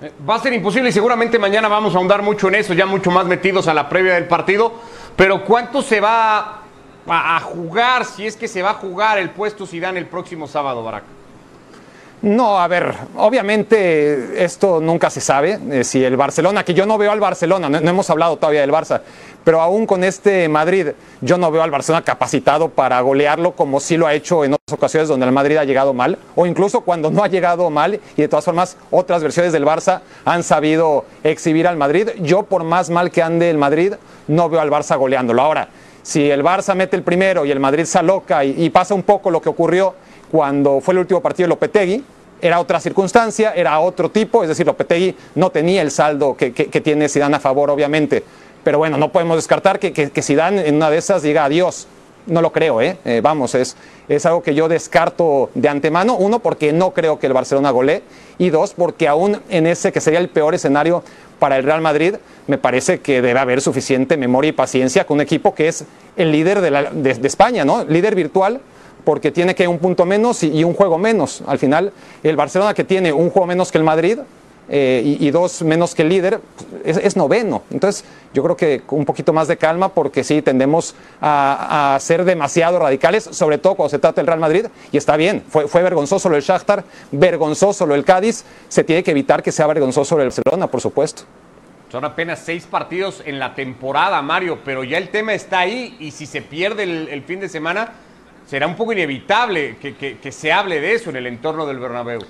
Eh, 0.01 0.11
va 0.29 0.37
a 0.37 0.41
ser 0.41 0.55
imposible 0.55 0.89
y 0.89 0.93
seguramente 0.93 1.39
mañana 1.39 1.69
vamos 1.69 1.95
a 1.95 1.99
ahondar 1.99 2.23
mucho 2.23 2.49
en 2.49 2.55
eso, 2.57 2.73
ya 2.73 2.87
mucho 2.87 3.11
más 3.11 3.27
metidos 3.27 3.69
a 3.69 3.75
la 3.75 3.91
previa 3.91 4.15
del 4.15 4.27
partido, 4.27 4.73
pero 5.17 5.45
¿cuánto 5.45 5.83
se 5.83 6.01
va 6.01 6.64
a 7.07 7.41
jugar, 7.41 8.05
si 8.05 8.27
es 8.27 8.37
que 8.37 8.49
se 8.49 8.63
va 8.63 8.71
a 8.71 8.75
jugar 8.75 9.19
el 9.19 9.31
puesto 9.31 9.67
Zidane 9.67 9.99
el 9.99 10.07
próximo 10.07 10.47
sábado, 10.47 10.83
Barak? 10.83 11.05
No, 12.25 12.59
a 12.59 12.67
ver, 12.69 12.95
obviamente 13.17 14.43
esto 14.43 14.81
nunca 14.81 15.11
se 15.11 15.21
sabe. 15.21 15.59
Eh, 15.71 15.85
si 15.85 16.03
el 16.03 16.17
Barcelona, 16.17 16.65
que 16.65 16.73
yo 16.73 16.87
no 16.87 16.97
veo 16.97 17.13
al 17.13 17.21
Barcelona, 17.21 17.69
no, 17.69 17.77
hemos 17.77 18.09
hablado 18.09 18.39
todavía 18.39 18.63
del 18.63 18.73
Barça, 18.73 19.03
pero 19.45 19.61
aún 19.61 19.85
con 19.85 20.03
este 20.03 20.49
Madrid, 20.49 20.93
yo 21.21 21.37
no 21.37 21.51
veo 21.51 21.63
al 21.63 21.71
Barcelona 21.71 22.03
capacitado 22.03 22.71
para 22.71 22.99
golearlo 23.03 23.53
como 23.53 23.79
sí 23.79 23.99
lo 23.99 24.07
ha 24.07 24.15
hecho 24.15 24.43
en 24.43 24.55
otras 24.55 24.73
ocasiones 24.73 25.11
donde 25.11 25.27
el 25.27 25.33
Madrid 25.33 25.59
ha 25.59 25.65
llegado 25.65 25.93
mal, 25.93 26.17
o 26.35 26.47
incluso 26.47 26.81
cuando 26.81 27.11
no 27.11 27.23
ha 27.23 27.29
llegado 27.29 27.69
mal 27.69 28.01
y 28.17 28.23
de 28.23 28.29
todas 28.29 28.47
formas 28.47 28.79
otras 28.91 29.23
versiones 29.23 29.53
del 29.53 29.67
Barça 29.67 30.01
han 30.25 30.43
sabido 30.43 31.05
exhibir 31.25 31.69
al 31.69 31.77
Madrid. 31.77 32.09
Yo, 32.23 32.45
por 32.45 32.65
más 32.65 32.89
mal 32.89 33.11
que 33.11 33.23
ande 33.23 33.51
el 33.51 33.59
Madrid, 33.59 33.93
no 34.29 34.49
veo 34.49 34.63
al 34.63 34.71
Barça 34.71 34.97
goleándolo. 34.97 35.43
Ahora, 35.43 35.69
si 36.05 36.31
el 36.31 36.45
Barça 36.45 36.75
mete 36.75 36.97
el 36.97 37.03
primero 37.03 37.47
y 37.47 37.51
el 37.51 37.59
Madrid 37.59 37.87
se 37.87 37.99
aloca 37.99 38.45
y, 38.45 38.69
pasa 38.69 38.95
un 38.95 39.03
poco 39.03 39.31
lo 39.31 39.41
que 39.41 39.49
ocurrió 39.49 39.95
cuando 40.31 40.81
fue 40.81 40.93
el 40.93 40.99
último 40.99 41.21
partido 41.21 41.47
de 41.47 41.49
Lopetegui, 41.49 42.05
era 42.43 42.61
otra 42.61 42.79
circunstancia, 42.79 43.55
era 43.57 43.81
otro 43.81 44.11
tipo, 44.11 44.43
es 44.43 44.51
decir, 44.51 44.67
Lopetegui 44.67 45.17
no 45.35 45.49
tenía 45.49 45.81
el 45.81 45.91
saldo 45.91 46.37
que, 46.37 46.51
tiene 46.51 47.09
Zidane 47.09 47.37
a 47.37 47.41
favor, 47.41 47.71
obviamente. 47.71 48.23
Pero 48.63 48.77
bueno, 48.79 48.99
no 48.99 49.13
podemos 49.13 49.37
descartar 49.37 49.79
que, 49.79 49.93
que, 49.93 50.23
Zidane 50.23 50.69
en 50.69 50.77
una 50.77 50.91
de 50.91 50.99
esas 50.99 51.23
diga 51.23 51.47
adiós. 51.47 51.87
No 52.27 52.43
lo 52.43 52.53
creo, 52.53 52.83
¿eh? 52.83 52.99
eh 53.05 53.21
vamos, 53.23 53.55
es, 53.55 53.77
es 54.09 54.27
algo 54.27 54.43
que 54.43 54.55
yo 54.55 54.69
descarto 54.69 55.51
de 55.55 55.69
antemano. 55.69 56.17
Uno, 56.17 56.39
porque 56.39 56.73
no 56.73 56.93
creo 56.93 57.19
que 57.19 57.27
el 57.27 57.33
Barcelona 57.33 57.71
golee. 57.71 58.03
Y 58.39 58.51
dos, 58.51 58.75
porque 58.75 59.09
aún 59.09 59.41
en 59.49 59.67
ese 59.67 59.93
que 59.93 60.01
sería 60.01 60.21
el 60.21 60.29
peor 60.29 60.55
escenario 60.55 61.03
para 61.39 61.57
el 61.57 61.65
Real 61.65 61.81
Madrid, 61.81 62.15
me 62.47 62.59
parece 62.59 63.01
que 63.01 63.23
debe 63.23 63.41
haber 63.41 63.61
suficiente 63.61 64.17
memoria 64.17 64.51
y 64.51 64.53
paciencia 64.53 65.07
con 65.07 65.17
un 65.17 65.21
equipo 65.23 65.55
que 65.55 65.69
es 65.69 65.85
el 66.17 66.33
líder 66.33 66.61
de, 66.61 67.27
España, 67.27 67.65
¿no? 67.65 67.85
Líder 67.85 68.15
virtual, 68.15 68.61
porque 69.05 69.31
tiene 69.31 69.55
que 69.55 69.69
un 69.69 69.79
punto 69.79 70.05
menos 70.07 70.43
y, 70.43 70.65
un 70.65 70.75
juego 70.75 70.99
menos. 70.99 71.43
Al 71.47 71.59
final, 71.59 71.93
el 72.23 72.37
Barcelona 72.37 72.75
que 72.75 72.85
tiene 72.85 73.13
un 73.13 73.31
juego 73.31 73.47
menos 73.47 73.71
que 73.71 73.79
el 73.79 73.85
Madrid 73.85 74.19
eh, 74.69 75.03
y, 75.21 75.31
dos 75.31 75.63
menos 75.63 75.95
que 75.95 76.03
el 76.03 76.09
líder, 76.09 76.41
es, 76.85 77.17
noveno. 77.17 77.63
Entonces, 77.71 78.05
yo 78.33 78.43
creo 78.43 78.57
que 78.57 78.83
un 78.89 79.05
poquito 79.05 79.33
más 79.33 79.47
de 79.47 79.57
calma, 79.57 79.91
porque 79.91 80.25
sí 80.25 80.41
tendemos 80.41 80.95
a, 81.21 81.99
ser 82.01 82.25
demasiado 82.25 82.79
radicales, 82.79 83.25
sobre 83.25 83.59
todo 83.59 83.75
cuando 83.75 83.91
se 83.91 83.99
trata 83.99 84.21
del 84.21 84.27
Real 84.27 84.41
Madrid, 84.41 84.67
y 84.91 84.97
está 84.97 85.17
bien, 85.17 85.43
fue, 85.49 85.83
vergonzoso 85.83 86.29
lo 86.29 86.37
del 86.37 86.45
Shakhtar, 86.45 86.85
vergonzoso 87.13 87.87
lo 87.87 87.95
del 87.95 88.05
Cádiz, 88.05 88.45
se 88.69 88.85
tiene 88.85 89.03
que 89.03 89.11
evitar 89.11 89.43
que 89.43 89.53
sea 89.53 89.67
vergonzoso 89.67 90.15
lo 90.17 90.21
del 90.21 90.31
Barcelona, 90.31 90.67
por 90.67 90.81
supuesto. 90.81 91.25
Son 91.93 92.05
apenas 92.05 92.41
seis 92.41 92.65
partidos 92.65 93.23
en 93.25 93.39
la 93.39 93.55
temporada, 93.55 94.21
Mario, 94.21 94.59
pero 94.65 94.83
ya 94.83 94.99
el 94.99 95.11
tema 95.11 95.35
está 95.35 95.61
ahí 95.61 95.97
y 96.01 96.11
si 96.11 96.27
se 96.27 96.43
pierde 96.43 96.83
el, 96.83 97.23
fin 97.23 97.39
de 97.39 97.49
semana, 97.49 97.93
será 98.47 98.67
un 98.67 98.75
poco 98.75 98.93
inevitable 98.93 99.77
que, 99.77 100.33
se 100.33 100.53
hable 100.53 100.81
de 100.81 100.95
eso 100.95 101.11
en 101.11 101.17
el 101.17 101.27
entorno 101.29 101.67
del 101.67 101.79
Bernabéu. 101.79 102.21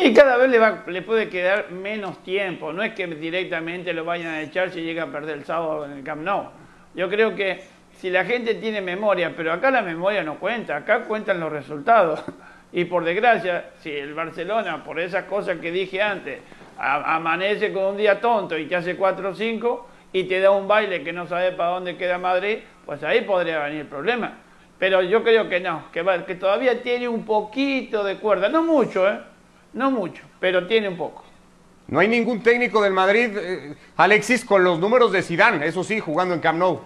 Y 0.00 0.14
cada 0.14 0.36
vez 0.36 0.48
le, 0.48 0.60
va, 0.60 0.84
le 0.86 1.02
puede 1.02 1.28
quedar 1.28 1.72
menos 1.72 2.22
tiempo. 2.22 2.72
No 2.72 2.84
es 2.84 2.94
que 2.94 3.06
directamente 3.08 3.92
lo 3.92 4.04
vayan 4.04 4.28
a 4.28 4.40
echar 4.40 4.70
si 4.70 4.82
llega 4.82 5.02
a 5.02 5.06
perder 5.06 5.38
el 5.38 5.44
sábado 5.44 5.84
en 5.84 5.92
el 5.92 6.04
Camp 6.04 6.22
Nou. 6.22 6.50
Yo 6.94 7.08
creo 7.08 7.34
que 7.34 7.64
si 7.96 8.08
la 8.08 8.24
gente 8.24 8.54
tiene 8.54 8.80
memoria, 8.80 9.34
pero 9.36 9.52
acá 9.52 9.72
la 9.72 9.82
memoria 9.82 10.22
no 10.22 10.38
cuenta, 10.38 10.76
acá 10.76 11.02
cuentan 11.02 11.40
los 11.40 11.52
resultados. 11.52 12.22
Y 12.70 12.84
por 12.84 13.02
desgracia, 13.02 13.70
si 13.80 13.90
el 13.90 14.12
Barcelona, 14.12 14.84
por 14.84 15.00
esas 15.00 15.24
cosas 15.24 15.56
que 15.58 15.72
dije 15.72 16.02
antes, 16.02 16.40
amanece 16.76 17.72
con 17.72 17.84
un 17.84 17.96
día 17.96 18.20
tonto 18.20 18.58
y 18.58 18.66
te 18.66 18.76
hace 18.76 18.94
4 18.94 19.30
o 19.30 19.34
5 19.34 19.88
y 20.12 20.24
te 20.24 20.38
da 20.38 20.50
un 20.50 20.68
baile 20.68 21.02
que 21.02 21.10
no 21.10 21.26
sabe 21.26 21.52
para 21.52 21.70
dónde 21.70 21.96
queda 21.96 22.18
Madrid, 22.18 22.58
pues 22.84 23.02
ahí 23.04 23.22
podría 23.22 23.60
venir 23.60 23.80
el 23.80 23.86
problema. 23.86 24.34
Pero 24.78 25.00
yo 25.00 25.24
creo 25.24 25.48
que 25.48 25.60
no, 25.60 25.90
que, 25.92 26.04
que 26.26 26.34
todavía 26.34 26.82
tiene 26.82 27.08
un 27.08 27.24
poquito 27.24 28.04
de 28.04 28.16
cuerda, 28.16 28.50
no 28.50 28.62
mucho, 28.62 29.08
¿eh? 29.08 29.18
No 29.72 29.90
mucho, 29.90 30.24
pero 30.40 30.66
tiene 30.66 30.88
un 30.88 30.96
poco. 30.96 31.24
No 31.88 32.00
hay 32.00 32.08
ningún 32.08 32.42
técnico 32.42 32.82
del 32.82 32.92
Madrid, 32.92 33.30
eh, 33.36 33.74
Alexis, 33.96 34.44
con 34.44 34.62
los 34.62 34.78
números 34.78 35.10
de 35.10 35.22
Zidane, 35.22 35.66
eso 35.66 35.82
sí, 35.82 36.00
jugando 36.00 36.34
en 36.34 36.40
Camp 36.40 36.58
Nou. 36.58 36.80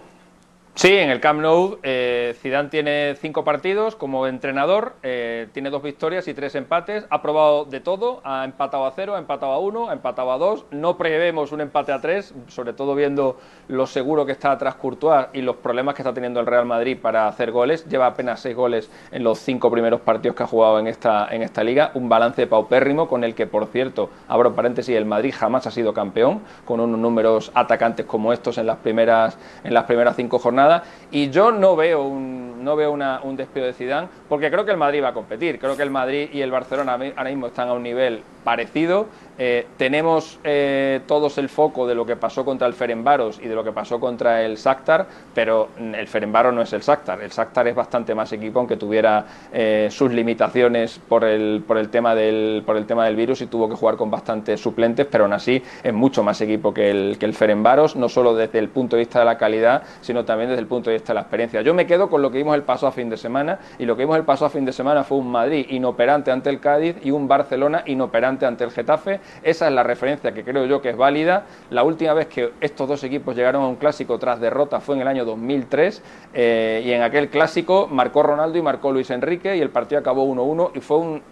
Sí, 0.75 0.89
en 0.89 1.11
el 1.11 1.21
Camp 1.21 1.43
Nou, 1.43 1.79
eh, 1.83 2.35
Zidane 2.41 2.71
tiene 2.71 3.15
cinco 3.21 3.45
partidos 3.45 3.95
como 3.95 4.27
entrenador, 4.27 4.95
eh, 5.03 5.47
tiene 5.53 5.69
dos 5.69 5.83
victorias 5.83 6.27
y 6.29 6.35
tres 6.35 6.55
empates, 6.55 7.05
ha 7.11 7.21
probado 7.21 7.67
de 7.67 7.81
todo, 7.81 8.23
ha 8.25 8.47
empatado 8.47 8.87
a 8.87 8.93
cero, 8.93 9.15
ha 9.15 9.19
empatado 9.19 9.53
a 9.53 9.59
uno, 9.59 9.91
ha 9.91 9.93
empatado 9.93 10.33
a 10.33 10.39
dos, 10.39 10.65
no 10.71 10.97
prevemos 10.97 11.53
un 11.53 11.61
empate 11.61 11.93
a 11.93 12.01
tres, 12.01 12.35
sobre 12.49 12.73
todo 12.73 12.95
viendo 12.95 13.39
lo 13.69 13.87
seguro 13.87 14.25
que 14.25 14.33
está 14.33 14.51
atrás 14.51 14.77
Courtois 14.77 15.27
y 15.35 15.43
los 15.43 15.57
problemas 15.57 15.95
que 15.95 16.01
está 16.01 16.15
teniendo 16.15 16.41
el 16.41 16.47
Real 16.47 16.65
Madrid 16.65 16.97
para 17.01 17.29
hacer 17.29 17.51
goles, 17.51 17.87
lleva 17.87 18.07
apenas 18.07 18.41
seis 18.41 18.57
goles 18.57 18.91
en 19.11 19.25
los 19.25 19.41
cinco 19.41 19.71
primeros 19.71 20.01
partidos 20.01 20.35
que 20.35 20.45
ha 20.45 20.47
jugado 20.47 20.79
en 20.79 20.87
esta, 20.87 21.29
en 21.31 21.43
esta 21.43 21.63
liga, 21.63 21.91
un 21.93 22.09
balance 22.09 22.47
paupérrimo 22.47 23.09
con 23.09 23.25
el 23.25 23.35
que, 23.35 23.47
por 23.47 23.67
cierto, 23.67 24.09
abro 24.27 24.55
paréntesis, 24.55 24.97
el 24.97 25.05
Madrid 25.05 25.35
jamás 25.37 25.67
ha 25.67 25.71
sido 25.71 25.93
campeón, 25.93 26.41
con 26.65 26.81
unos 26.81 26.99
números 26.99 27.53
atacantes 27.55 28.07
como 28.07 28.33
estos 28.33 28.57
en 28.57 28.67
las 28.67 28.79
primeras, 28.79 29.37
en 29.65 29.75
las 29.75 29.85
primeras 29.85 30.17
cinco 30.17 30.39
jornadas 30.39 30.62
y 31.11 31.31
yo 31.31 31.53
no 31.53 31.77
veo 31.77 32.03
un, 32.03 32.65
no 32.65 32.77
veo 32.77 32.93
un 32.93 33.37
despido 33.37 33.67
de 33.67 33.73
Zidane 33.73 34.09
porque 34.29 34.51
creo 34.51 34.65
que 34.65 34.71
el 34.71 34.77
Madrid 34.77 35.03
va 35.03 35.09
a 35.09 35.15
competir. 35.15 35.59
Creo 35.59 35.77
que 35.77 35.83
el 35.83 35.91
Madrid 35.91 36.29
y 36.33 36.41
el 36.41 36.51
Barcelona 36.51 36.93
ahora 36.93 37.31
mismo 37.31 37.49
están 37.49 37.69
a 37.69 37.73
un 37.73 37.83
nivel 37.83 38.23
parecido. 38.45 39.07
Eh, 39.39 39.67
tenemos 39.77 40.39
eh, 40.45 41.01
todos 41.07 41.39
el 41.39 41.49
foco 41.49 41.87
de 41.87 41.95
lo 41.95 42.05
que 42.05 42.17
pasó 42.17 42.45
contra 42.45 42.67
el 42.67 42.75
Ferenbaros 42.75 43.41
y 43.43 43.49
de 43.49 43.55
lo 43.55 43.65
que 43.65 43.73
pasó 43.73 43.99
contra 43.99 44.43
el 44.43 44.57
Shakhtar, 44.57 45.07
pero 45.35 45.69
el 45.79 46.07
Ferenbaros 46.07 46.53
no 46.53 46.63
es 46.63 46.73
el 46.73 46.83
Shakhtar. 46.83 47.21
El 47.23 47.31
Shakhtar 47.31 47.69
es 47.69 47.75
bastante 47.75 48.15
más 48.15 48.33
equipo, 48.33 48.59
aunque 48.59 48.77
tuviera 48.77 49.25
eh, 49.53 49.89
sus 49.91 50.13
limitaciones 50.13 51.01
por 51.09 51.25
el, 51.25 51.63
por, 51.67 51.79
el 51.79 51.89
tema 51.89 52.15
del, 52.15 52.63
por 52.67 52.77
el 52.77 52.87
tema 52.87 53.07
del 53.07 53.17
virus 53.17 53.41
y 53.41 53.47
tuvo 53.47 53.69
que 53.69 53.75
jugar 53.75 53.97
con 53.97 54.11
bastantes 54.11 54.61
suplentes, 54.61 55.07
pero 55.11 55.25
aún 55.25 55.33
así 55.33 55.63
es 55.83 55.93
mucho 55.93 56.23
más 56.23 56.41
equipo 56.41 56.75
que 56.75 56.91
el, 56.91 57.17
que 57.19 57.27
el 57.27 57.35
Ferenbaros, 57.35 57.97
no 57.97 58.09
solo 58.09 58.35
desde 58.35 58.59
el 58.59 58.69
punto 58.69 58.97
de 58.97 59.01
vista 59.01 59.19
de 59.21 59.25
la 59.25 59.39
calidad, 59.39 59.83
sino 60.03 60.25
también 60.25 60.51
desde 60.51 60.61
el 60.61 60.67
punto 60.67 60.91
de 60.91 60.97
vista 60.97 61.13
de 61.13 61.15
la 61.15 61.21
experiencia. 61.23 61.63
Yo 61.63 61.75
me 61.75 61.87
quedo 61.87 62.11
con 62.11 62.23
lo 62.23 62.31
que 62.31 62.39
vimos 62.39 62.55
el 62.55 62.63
paso 62.63 62.87
a 62.87 62.93
fin 62.93 63.09
de 63.09 63.17
semana, 63.17 63.59
y 63.79 63.87
lo 63.87 63.97
que 63.97 64.03
vimos 64.03 64.17
el 64.17 64.25
paso 64.25 64.45
a 64.45 64.51
fin 64.51 64.65
de 64.65 64.73
semana 64.73 65.05
fue 65.05 65.19
un 65.19 65.31
Madrid 65.31 65.67
inoperante 65.71 66.31
ante 66.31 66.51
el 66.51 66.61
Cádiz 66.61 66.97
y 67.03 67.11
un 67.11 67.27
Barcelona 67.29 67.83
inoperante 67.87 68.47
ante 68.47 68.65
el 68.65 68.71
Getafe. 68.71 69.21
Esa 69.43 69.69
es 69.69 69.73
la 69.73 69.83
referencia 69.83 70.33
que 70.33 70.45
creo 70.45 70.67
yo 70.67 70.81
que 70.81 70.91
es 70.91 70.97
válida. 70.97 71.45
La 71.71 71.83
última 71.83 72.15
vez 72.15 72.27
que 72.27 72.53
estos 72.61 72.89
dos 72.89 73.05
equipos 73.05 73.37
llegaron 73.37 73.63
a 73.63 73.69
un 73.69 73.77
clásico 73.77 74.19
tras 74.19 74.41
derrota 74.41 74.81
fue 74.81 74.97
en 74.97 75.03
el 75.03 75.09
año 75.09 75.25
2003 75.25 76.03
eh, 76.35 76.83
y 76.85 76.93
en 76.93 77.03
aquel 77.03 77.29
clásico 77.29 77.89
marcó 77.91 78.23
Ronaldo 78.23 78.59
y 78.59 78.63
marcó 78.63 78.93
Luis 78.93 79.11
Enrique 79.11 79.57
y 79.57 79.61
el 79.61 79.71
partido 79.71 80.01
acabó 80.01 80.27
1-1 80.27 80.71
y 80.75 80.81
fue 80.81 80.99
un 80.99 81.23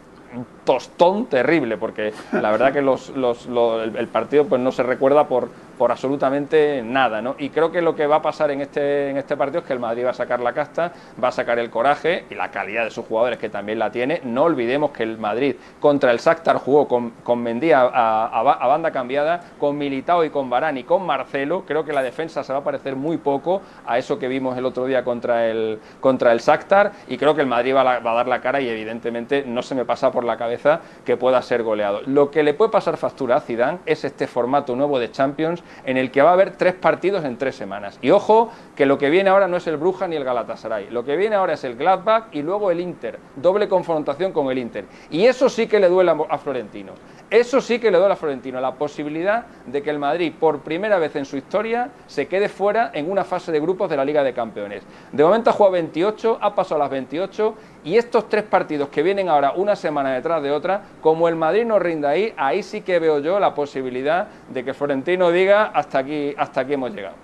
tostón 0.64 1.27
terrible 1.27 1.77
porque 1.77 2.12
la 2.33 2.51
verdad 2.51 2.73
que 2.73 2.79
el, 2.79 4.09
partido 4.09 4.45
pues 4.47 4.61
no 4.61 4.71
se 4.71 4.83
recuerda 4.83 5.27
por, 5.27 5.49
por 5.79 5.90
absolutamente 5.90 6.83
nada, 6.83 7.23
¿no? 7.23 7.35
Y 7.38 7.51
creo 7.51 7.73
que 7.73 7.81
lo 7.81 7.97
que 7.97 8.07
va 8.07 8.16
a 8.16 8.23
pasar 8.23 8.51
en 8.51 8.61
este, 8.61 9.11
en 9.11 9.16
este 9.16 9.37
partido 9.37 9.61
es 9.61 9.66
que 9.66 9.73
el 9.73 9.79
Madrid 9.79 10.05
va 10.05 10.11
a 10.11 10.14
sacar 10.14 10.40
la 10.40 10.53
casta, 10.53 10.93
va 11.23 11.29
a 11.29 11.33
sacar 11.33 11.59
el 11.59 11.71
coraje 11.71 12.25
y 12.31 12.35
la 12.35 12.51
calidad 12.51 12.85
de 12.85 12.90
sus 12.90 13.07
jugadores, 13.07 13.38
que 13.38 13.49
también 13.49 13.79
la 13.79 13.90
tiene. 13.90 14.21
No 14.25 14.45
olvidemos 14.45 14.90
que 14.90 15.03
el 15.03 15.19
Madrid 15.19 15.57
contra 15.81 16.11
el 16.12 16.19
Shakhtar 16.19 16.59
jugó 16.59 16.87
con, 16.87 17.11
con 17.23 17.43
Mendía 17.43 17.81
a, 17.81 18.66
banda 18.69 18.90
cambiada, 18.90 19.40
con 19.59 19.79
Militao 19.79 20.25
y 20.25 20.31
con 20.31 20.51
Barán 20.51 20.77
y 20.79 20.85
con 20.85 21.05
Marcelo. 21.05 21.64
Creo 21.66 21.85
que 21.85 21.93
la 21.93 22.03
defensa 22.03 22.45
se 22.45 22.53
va 22.53 22.61
a 22.61 22.64
parecer 22.64 22.95
muy 22.95 23.16
poco 23.16 23.62
a 23.87 23.99
eso 23.99 24.19
que 24.19 24.29
vimos 24.29 24.57
el 24.57 24.66
otro 24.66 24.87
día 24.87 25.03
contra 25.03 25.49
el, 25.49 25.81
contra 26.01 26.33
el 26.33 26.40
Shakhtar 26.40 26.93
y 27.09 27.16
creo 27.16 27.35
que 27.35 27.40
el 27.40 27.47
Madrid 27.47 27.75
va 27.75 27.81
a, 27.81 27.99
va 28.01 28.12
a 28.12 28.14
dar 28.14 28.29
la 28.29 28.40
cara 28.40 28.61
y 28.61 28.69
evidentemente 28.69 29.45
no 29.47 29.62
se 29.62 29.75
me 29.75 29.85
pasa 29.85 30.12
por 30.12 30.19
la 30.24 30.37
cabeza 30.37 30.80
que 31.04 31.16
pueda 31.16 31.40
ser 31.42 31.62
goleado. 31.62 32.00
Lo 32.06 32.30
que 32.30 32.42
le 32.42 32.54
puede 32.54 32.70
pasar 32.70 32.96
factura 32.96 33.37
a 33.37 33.40
Zidane 33.40 33.78
es 33.87 34.04
este 34.04 34.26
formato 34.26 34.76
nuevo 34.76 34.98
de 34.98 35.11
Champions 35.11 35.62
en 35.85 35.96
el 35.96 36.11
que 36.11 36.22
va 36.22 36.30
a 36.30 36.33
haber 36.35 36.56
tres 36.56 36.74
partidos 36.74 37.24
en 37.24 37.38
tres 37.38 37.56
semanas. 37.56 37.98
Y 38.02 38.11
ojo, 38.11 38.50
que 38.76 38.87
lo 38.87 38.98
que 38.98 39.11
viene 39.11 39.30
ahora 39.30 39.48
no 39.48 39.56
es 39.56 39.66
el 39.66 39.76
Bruja 39.76 40.09
ni 40.09 40.16
el 40.16 40.24
Galatasaray. 40.24 40.90
Lo 40.90 41.04
que 41.04 41.16
viene 41.16 41.37
ahora 41.37 41.54
es 41.54 41.64
el 41.64 41.76
Gladbach 41.76 42.26
y 42.33 42.42
luego 42.42 42.70
el 42.70 42.80
Inter. 42.80 43.18
Doble 43.37 43.68
confrontación 43.68 44.33
con 44.33 44.50
el 44.50 44.59
Inter. 44.59 44.87
Y 45.11 45.26
eso 45.26 45.48
sí 45.48 45.66
que 45.66 45.80
le 45.80 45.88
duele 45.88 46.12
a 46.28 46.38
Florentino. 46.38 46.92
Eso 47.30 47.61
sí 47.61 47.78
que 47.78 47.92
le 47.92 47.98
duele 47.98 48.14
a 48.14 48.16
Florentino, 48.16 48.61
la 48.61 48.74
posibilidad 48.74 49.46
de 49.64 49.83
que 49.83 49.90
el 49.90 50.00
Madrid, 50.00 50.33
por 50.38 50.62
primera 50.62 50.98
vez 50.98 51.14
en 51.14 51.24
su 51.24 51.37
historia, 51.37 51.90
se 52.09 52.26
quede 52.26 52.48
fuera 52.48 52.90
en 52.92 53.09
una 53.09 53.22
fase 53.22 53.52
de 53.52 53.61
grupos 53.61 53.88
de 53.88 53.96
la 53.96 54.04
Liga 54.04 54.24
de 54.24 54.35
Campeones. 54.35 54.83
De 55.12 55.22
momento 55.22 55.50
ha 55.50 55.52
jugado 55.52 55.74
28, 55.74 56.38
ha 56.40 56.54
pasado 56.56 56.80
a 56.80 56.85
las 56.85 56.90
28 56.90 57.54
y 57.85 57.97
estos 57.97 58.29
tres 58.29 58.45
partidos 58.45 58.88
que 58.88 59.03
vienen 59.03 59.29
ahora 59.29 59.53
una 59.53 59.77
semana 59.77 60.12
detrás 60.12 60.43
de 60.43 60.51
otra, 60.51 60.83
como 61.01 61.29
el 61.29 61.37
Madrid 61.37 61.64
no 61.64 61.79
rinda 61.79 62.11
ahí, 62.11 62.35
ahí 62.37 62.62
sí 62.62 62.83
que 62.83 62.99
veo 62.99 63.21
yo 63.21 63.40
la 63.40 63.55
posibilidad 63.55 64.29
de 64.49 64.64
que 64.64 64.75
Florentino 64.75 65.31
diga 65.31 65.66
hasta 65.66 65.99
aquí, 65.99 66.35
hasta 66.37 66.62
aquí 66.62 66.75
hemos 66.75 66.95
llegado. 66.95 67.14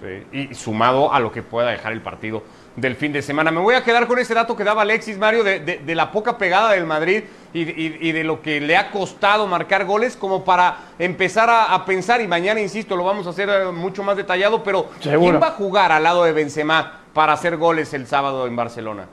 Sí, 0.00 0.26
y 0.32 0.54
sumado 0.54 1.12
a 1.12 1.20
lo 1.20 1.30
que 1.30 1.42
pueda 1.42 1.70
dejar 1.70 1.92
el 1.92 2.00
partido 2.00 2.42
del 2.76 2.96
fin 2.96 3.12
de 3.12 3.20
semana. 3.20 3.50
Me 3.50 3.60
voy 3.60 3.74
a 3.74 3.84
quedar 3.84 4.06
con 4.06 4.18
ese 4.18 4.32
dato 4.32 4.56
que 4.56 4.64
daba 4.64 4.82
Alexis 4.82 5.18
Mario 5.18 5.44
de, 5.44 5.82
la 5.94 6.10
poca 6.10 6.38
pegada 6.38 6.72
del 6.72 6.86
Madrid 6.86 7.24
y, 7.52 8.12
de 8.12 8.24
lo 8.24 8.40
que 8.40 8.60
le 8.60 8.76
ha 8.76 8.90
costado 8.90 9.46
marcar 9.46 9.84
goles 9.84 10.16
como 10.16 10.44
para 10.44 10.78
empezar 10.98 11.50
a, 11.50 11.84
pensar 11.84 12.20
y 12.20 12.28
mañana, 12.28 12.60
insisto, 12.60 12.96
lo 12.96 13.04
vamos 13.04 13.26
a 13.26 13.30
hacer 13.30 13.48
eh, 13.50 13.72
mucho 13.72 14.02
más 14.02 14.16
detallado, 14.16 14.62
pero 14.62 14.88
¿quién 15.00 15.40
va 15.40 15.48
a 15.48 15.52
jugar 15.52 15.92
al 15.92 16.02
lado 16.02 16.24
de 16.24 16.32
Benzema 16.32 17.00
para 17.12 17.32
hacer 17.32 17.56
goles 17.56 17.92
el 17.92 18.06
sábado 18.06 18.46
en 18.46 18.56
Barcelona? 18.56 19.06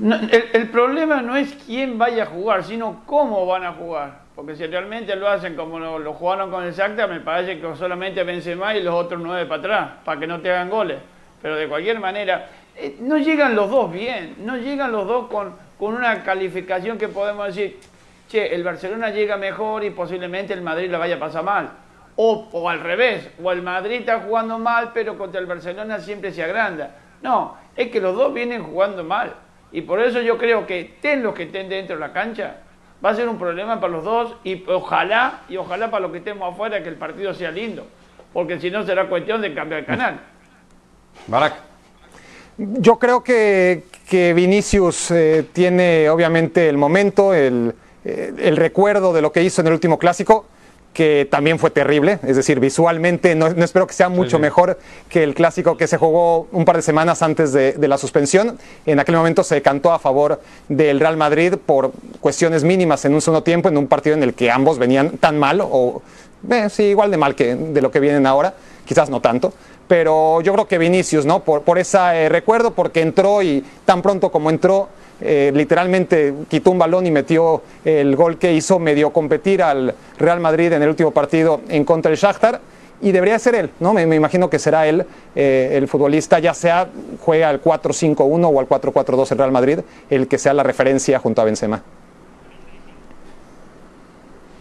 El, 0.00 0.68
problema 0.70 1.20
no 1.20 1.36
es 1.36 1.54
quién 1.66 1.98
vaya 1.98 2.22
a 2.22 2.26
jugar, 2.26 2.64
sino 2.64 3.02
cómo 3.06 3.44
van 3.46 3.64
a 3.64 3.72
jugar. 3.72 4.20
Porque 4.34 4.56
si 4.56 4.66
realmente 4.66 5.14
lo 5.14 5.28
hacen 5.28 5.54
como 5.54 5.78
lo, 5.78 6.14
jugaron 6.14 6.50
con 6.50 6.64
el 6.64 6.72
Shakhtar, 6.72 7.08
me 7.10 7.20
parece 7.20 7.60
que 7.60 7.76
solamente 7.76 8.24
Benzema 8.24 8.74
y 8.74 8.82
los 8.82 8.94
otros 8.94 9.20
nueve 9.22 9.44
para 9.46 9.60
atrás, 9.60 9.90
para 10.04 10.18
que 10.18 10.26
no 10.26 10.40
te 10.40 10.50
hagan 10.50 10.70
goles. 10.70 10.98
Pero 11.42 11.56
de 11.56 11.68
cualquier 11.68 12.00
manera, 12.00 12.48
eh, 12.76 12.96
no 13.00 13.18
llegan 13.18 13.54
los 13.54 13.70
dos 13.70 13.92
bien, 13.92 14.36
no 14.38 14.56
llegan 14.56 14.90
los 14.90 15.06
dos 15.06 15.28
con, 15.28 15.54
con 15.78 15.94
una 15.94 16.22
calificación 16.22 16.96
que 16.96 17.08
podemos 17.08 17.48
decir, 17.48 17.78
che, 18.28 18.54
el 18.54 18.64
Barcelona 18.64 19.10
llega 19.10 19.36
mejor 19.36 19.84
y 19.84 19.90
posiblemente 19.90 20.54
el 20.54 20.62
Madrid 20.62 20.90
la 20.90 20.98
vaya 20.98 21.16
a 21.16 21.18
pasar 21.18 21.44
mal. 21.44 21.70
O, 22.16 22.48
o 22.52 22.68
al 22.70 22.80
revés, 22.80 23.28
o 23.42 23.52
el 23.52 23.60
Madrid 23.60 24.00
está 24.00 24.20
jugando 24.20 24.58
mal, 24.58 24.92
pero 24.94 25.18
contra 25.18 25.40
el 25.40 25.46
Barcelona 25.46 25.98
siempre 26.00 26.32
se 26.32 26.42
agranda. 26.42 26.96
No, 27.22 27.56
es 27.76 27.90
que 27.90 28.00
los 28.00 28.16
dos 28.16 28.32
vienen 28.32 28.62
jugando 28.62 29.04
mal. 29.04 29.34
Y 29.72 29.82
por 29.82 30.00
eso 30.00 30.20
yo 30.20 30.36
creo 30.38 30.66
que 30.66 30.80
estén 30.80 31.22
los 31.22 31.34
que 31.34 31.44
estén 31.44 31.68
dentro 31.68 31.96
de 31.96 32.00
la 32.00 32.12
cancha, 32.12 32.56
va 33.04 33.10
a 33.10 33.14
ser 33.14 33.28
un 33.28 33.38
problema 33.38 33.80
para 33.80 33.92
los 33.92 34.04
dos 34.04 34.36
y 34.44 34.64
ojalá, 34.68 35.42
y 35.48 35.56
ojalá 35.56 35.90
para 35.90 36.02
los 36.02 36.12
que 36.12 36.18
estemos 36.18 36.52
afuera 36.52 36.82
que 36.82 36.88
el 36.88 36.96
partido 36.96 37.32
sea 37.34 37.50
lindo, 37.50 37.86
porque 38.32 38.60
si 38.60 38.70
no 38.70 38.84
será 38.84 39.08
cuestión 39.08 39.40
de 39.40 39.54
cambiar 39.54 39.80
el 39.80 39.86
canal. 39.86 40.20
Barak. 41.26 41.54
Yo 42.58 42.98
creo 42.98 43.22
que, 43.22 43.84
que 44.08 44.34
Vinicius 44.34 45.10
eh, 45.12 45.46
tiene 45.52 46.10
obviamente 46.10 46.68
el 46.68 46.76
momento, 46.76 47.32
el, 47.32 47.74
eh, 48.04 48.34
el, 48.36 48.56
recuerdo 48.56 49.14
de 49.14 49.22
lo 49.22 49.32
que 49.32 49.42
hizo 49.42 49.62
en 49.62 49.68
el 49.68 49.72
último 49.72 49.98
clásico, 49.98 50.46
que 50.92 51.26
también 51.30 51.58
fue 51.58 51.70
terrible, 51.70 52.18
es 52.26 52.36
decir, 52.36 52.58
visualmente 52.58 53.34
no, 53.34 53.46
espero 53.46 53.86
que 53.86 53.94
sea 53.94 54.08
mucho 54.08 54.38
mejor 54.38 54.78
que 55.08 55.22
el 55.22 55.34
clásico 55.34 55.76
que 55.76 55.86
se 55.86 55.96
jugó 55.96 56.48
un 56.50 56.64
par 56.64 56.76
de 56.76 56.82
semanas 56.82 57.22
antes 57.22 57.52
de, 57.52 57.72
de, 57.72 57.88
la 57.88 57.96
suspensión. 57.96 58.58
En 58.86 58.98
aquel 58.98 59.14
momento 59.14 59.44
se 59.44 59.62
cantó 59.62 59.92
a 59.92 60.00
favor 60.00 60.40
del 60.68 60.98
Real 60.98 61.16
Madrid 61.16 61.54
por 61.64 61.92
cuestiones 62.20 62.64
mínimas 62.64 63.04
en 63.04 63.14
un 63.14 63.20
solo 63.20 63.42
tiempo, 63.42 63.68
en 63.68 63.76
un 63.76 63.86
partido 63.86 64.16
en 64.16 64.24
el 64.24 64.34
que 64.34 64.50
ambos 64.50 64.78
venían 64.78 65.18
tan 65.18 65.38
mal, 65.38 65.60
o 65.62 66.02
eh, 66.50 66.68
sí, 66.68 66.84
igual 66.84 67.10
de 67.10 67.16
mal 67.16 67.34
que 67.34 67.54
de 67.54 67.80
lo 67.80 67.90
que 67.90 68.00
vienen 68.00 68.26
ahora, 68.26 68.54
quizás 68.84 69.10
no 69.10 69.20
tanto 69.20 69.52
pero 69.90 70.40
yo 70.40 70.52
creo 70.52 70.68
que 70.68 70.78
Vinicius, 70.78 71.26
¿no? 71.26 71.40
Por, 71.40 71.62
por 71.62 71.76
ese 71.76 71.98
eh, 71.98 72.28
recuerdo, 72.28 72.74
porque 72.74 73.00
entró 73.00 73.42
y 73.42 73.64
tan 73.84 74.02
pronto 74.02 74.30
como 74.30 74.48
entró, 74.48 74.88
eh, 75.20 75.52
literalmente 75.54 76.34
quitó 76.48 76.70
un 76.70 76.78
balón 76.78 77.06
y 77.06 77.10
metió 77.10 77.62
el 77.84 78.16
gol 78.16 78.38
que 78.38 78.52
hizo 78.52 78.78
medio 78.78 79.12
competir 79.12 79.62
al 79.62 79.94
Real 80.18 80.40
Madrid 80.40 80.72
en 80.72 80.82
el 80.82 80.88
último 80.88 81.10
partido 81.10 81.60
en 81.68 81.84
contra 81.84 82.10
del 82.10 82.18
Shakhtar. 82.18 82.60
Y 83.02 83.12
debería 83.12 83.38
ser 83.38 83.54
él, 83.54 83.70
¿no? 83.80 83.94
Me, 83.94 84.02
imagino 84.02 84.50
que 84.50 84.58
será 84.58 84.86
él, 84.86 85.06
eh, 85.34 85.70
el 85.72 85.88
futbolista, 85.88 86.38
ya 86.38 86.52
sea 86.52 86.86
juega 87.20 87.48
al 87.48 87.62
4-5-1 87.62 88.50
o 88.52 88.60
al 88.60 88.68
4-4-2 88.68 89.32
el 89.32 89.38
Real 89.38 89.52
Madrid, 89.52 89.78
el 90.10 90.28
que 90.28 90.36
sea 90.36 90.52
la 90.52 90.62
referencia 90.62 91.18
junto 91.18 91.40
a 91.40 91.46
Benzema. 91.46 91.82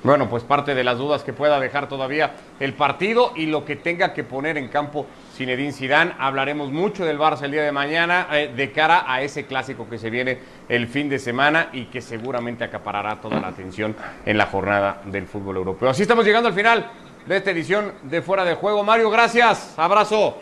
Bueno, 0.04 0.30
pues 0.30 0.43
parte 0.43 0.74
de 0.74 0.86
las 0.86 0.98
dudas 0.98 1.24
que 1.24 1.34
pueda 1.34 1.60
dejar 1.60 1.89
todavía 1.89 2.32
el 2.62 2.74
partido 2.74 3.34
y 3.36 3.48
lo 3.48 3.65
que 3.65 3.76
tenga 3.76 4.13
que 4.13 4.24
poner 4.24 4.58
en 4.58 4.69
campo 4.69 5.06
Zinedine 5.39 5.71
Zidane. 5.71 6.15
Hablaremos 6.19 6.69
mucho 6.69 7.06
del 7.06 7.17
Barça 7.17 7.43
el 7.43 7.52
día 7.52 7.63
de 7.63 7.71
mañana 7.71 8.28
eh, 8.34 8.52
de 8.54 8.73
cara 8.73 9.06
a 9.08 9.21
ese 9.21 9.45
clásico 9.45 9.89
que 9.89 9.97
se 9.97 10.10
viene 10.10 10.38
el 10.67 10.86
fin 10.88 11.08
de 11.08 11.17
semana 11.17 11.69
y 11.71 11.86
que 11.86 12.02
seguramente 12.02 12.65
acaparará 12.65 13.21
toda 13.21 13.39
la 13.39 13.47
atención 13.47 13.95
en 14.25 14.38
la 14.38 14.47
jornada 14.47 15.02
del 15.06 15.28
fútbol 15.28 15.56
europeo. 15.56 15.91
Así 15.91 16.02
estamos 16.02 16.25
llegando 16.25 16.49
al 16.49 16.56
final 16.56 16.86
de 17.25 17.38
esta 17.38 17.52
edición 17.52 17.93
de 18.04 18.21
Fuera 18.21 18.43
de 18.43 18.56
Juego. 18.56 18.84
Mario, 18.84 19.10
gracias. 19.10 19.80
Abrazo. 19.80 20.39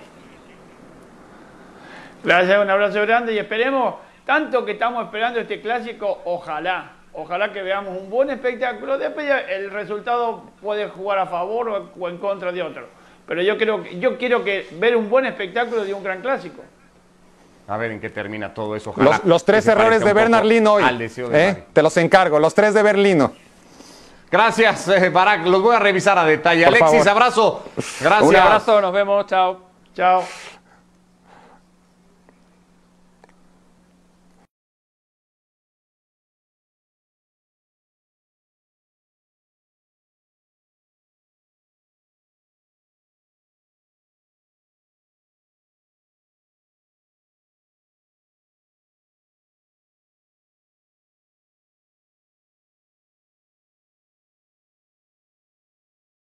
Gracias, 2.23 2.60
un 2.60 2.69
abrazo 2.71 2.99
grande 3.03 3.36
y 3.36 3.38
esperemos, 3.38 3.97
tanto 4.25 4.65
que 4.65 4.71
estamos 4.71 5.05
esperando 5.05 5.39
este 5.39 5.62
clásico, 5.62 6.23
ojalá, 6.25 6.93
ojalá 7.13 7.53
que 7.53 7.62
veamos 7.62 7.95
un 7.95 8.10
buen 8.10 8.31
espectáculo. 8.31 8.97
Después 8.97 9.29
el 9.47 9.69
resultado 9.69 10.45
puede 10.60 10.88
jugar 10.88 11.19
a 11.19 11.27
favor 11.27 11.91
o 11.95 12.10
en 12.10 12.17
contra 12.17 12.51
de 12.51 12.63
otro. 12.63 12.97
Pero 13.27 13.41
yo 13.41 13.57
creo 13.57 13.83
que 13.83 13.99
yo 13.99 14.17
quiero 14.17 14.43
que 14.43 14.67
ver 14.79 14.95
un 14.95 15.09
buen 15.09 15.25
espectáculo 15.25 15.83
de 15.83 15.93
un 15.93 16.01
gran 16.03 16.21
clásico. 16.21 16.63
A 17.67 17.75
ver 17.75 17.91
en 17.91 17.99
qué 17.99 18.09
termina 18.09 18.53
todo 18.53 18.75
eso. 18.75 18.91
Ojalá 18.91 19.11
Los, 19.11 19.25
los 19.25 19.45
tres 19.45 19.67
errores 19.67 19.99
de 19.99 20.05
un 20.05 20.11
poco 20.11 20.15
Bernard 20.21 20.45
Lino 20.45 20.73
hoy. 20.73 20.83
Al 20.83 20.97
deseo 20.97 21.27
de 21.27 21.49
¿eh? 21.49 21.63
Te 21.73 21.83
los 21.83 21.95
encargo, 21.97 22.39
los 22.39 22.53
tres 22.53 22.73
de 22.73 22.81
Berlino. 22.81 23.33
Gracias, 24.31 24.87
eh, 24.87 25.09
Barak. 25.09 25.45
Los 25.45 25.61
voy 25.61 25.75
a 25.75 25.79
revisar 25.79 26.17
a 26.17 26.23
detalle. 26.23 26.63
Por 26.65 26.75
Alexis, 26.75 27.03
favor. 27.03 27.09
abrazo. 27.09 27.63
Gracias. 28.01 28.21
Un 28.23 28.35
abrazo, 28.35 28.81
nos 28.81 28.93
vemos, 28.93 29.25
chao. 29.27 29.59
Chao. 29.93 30.23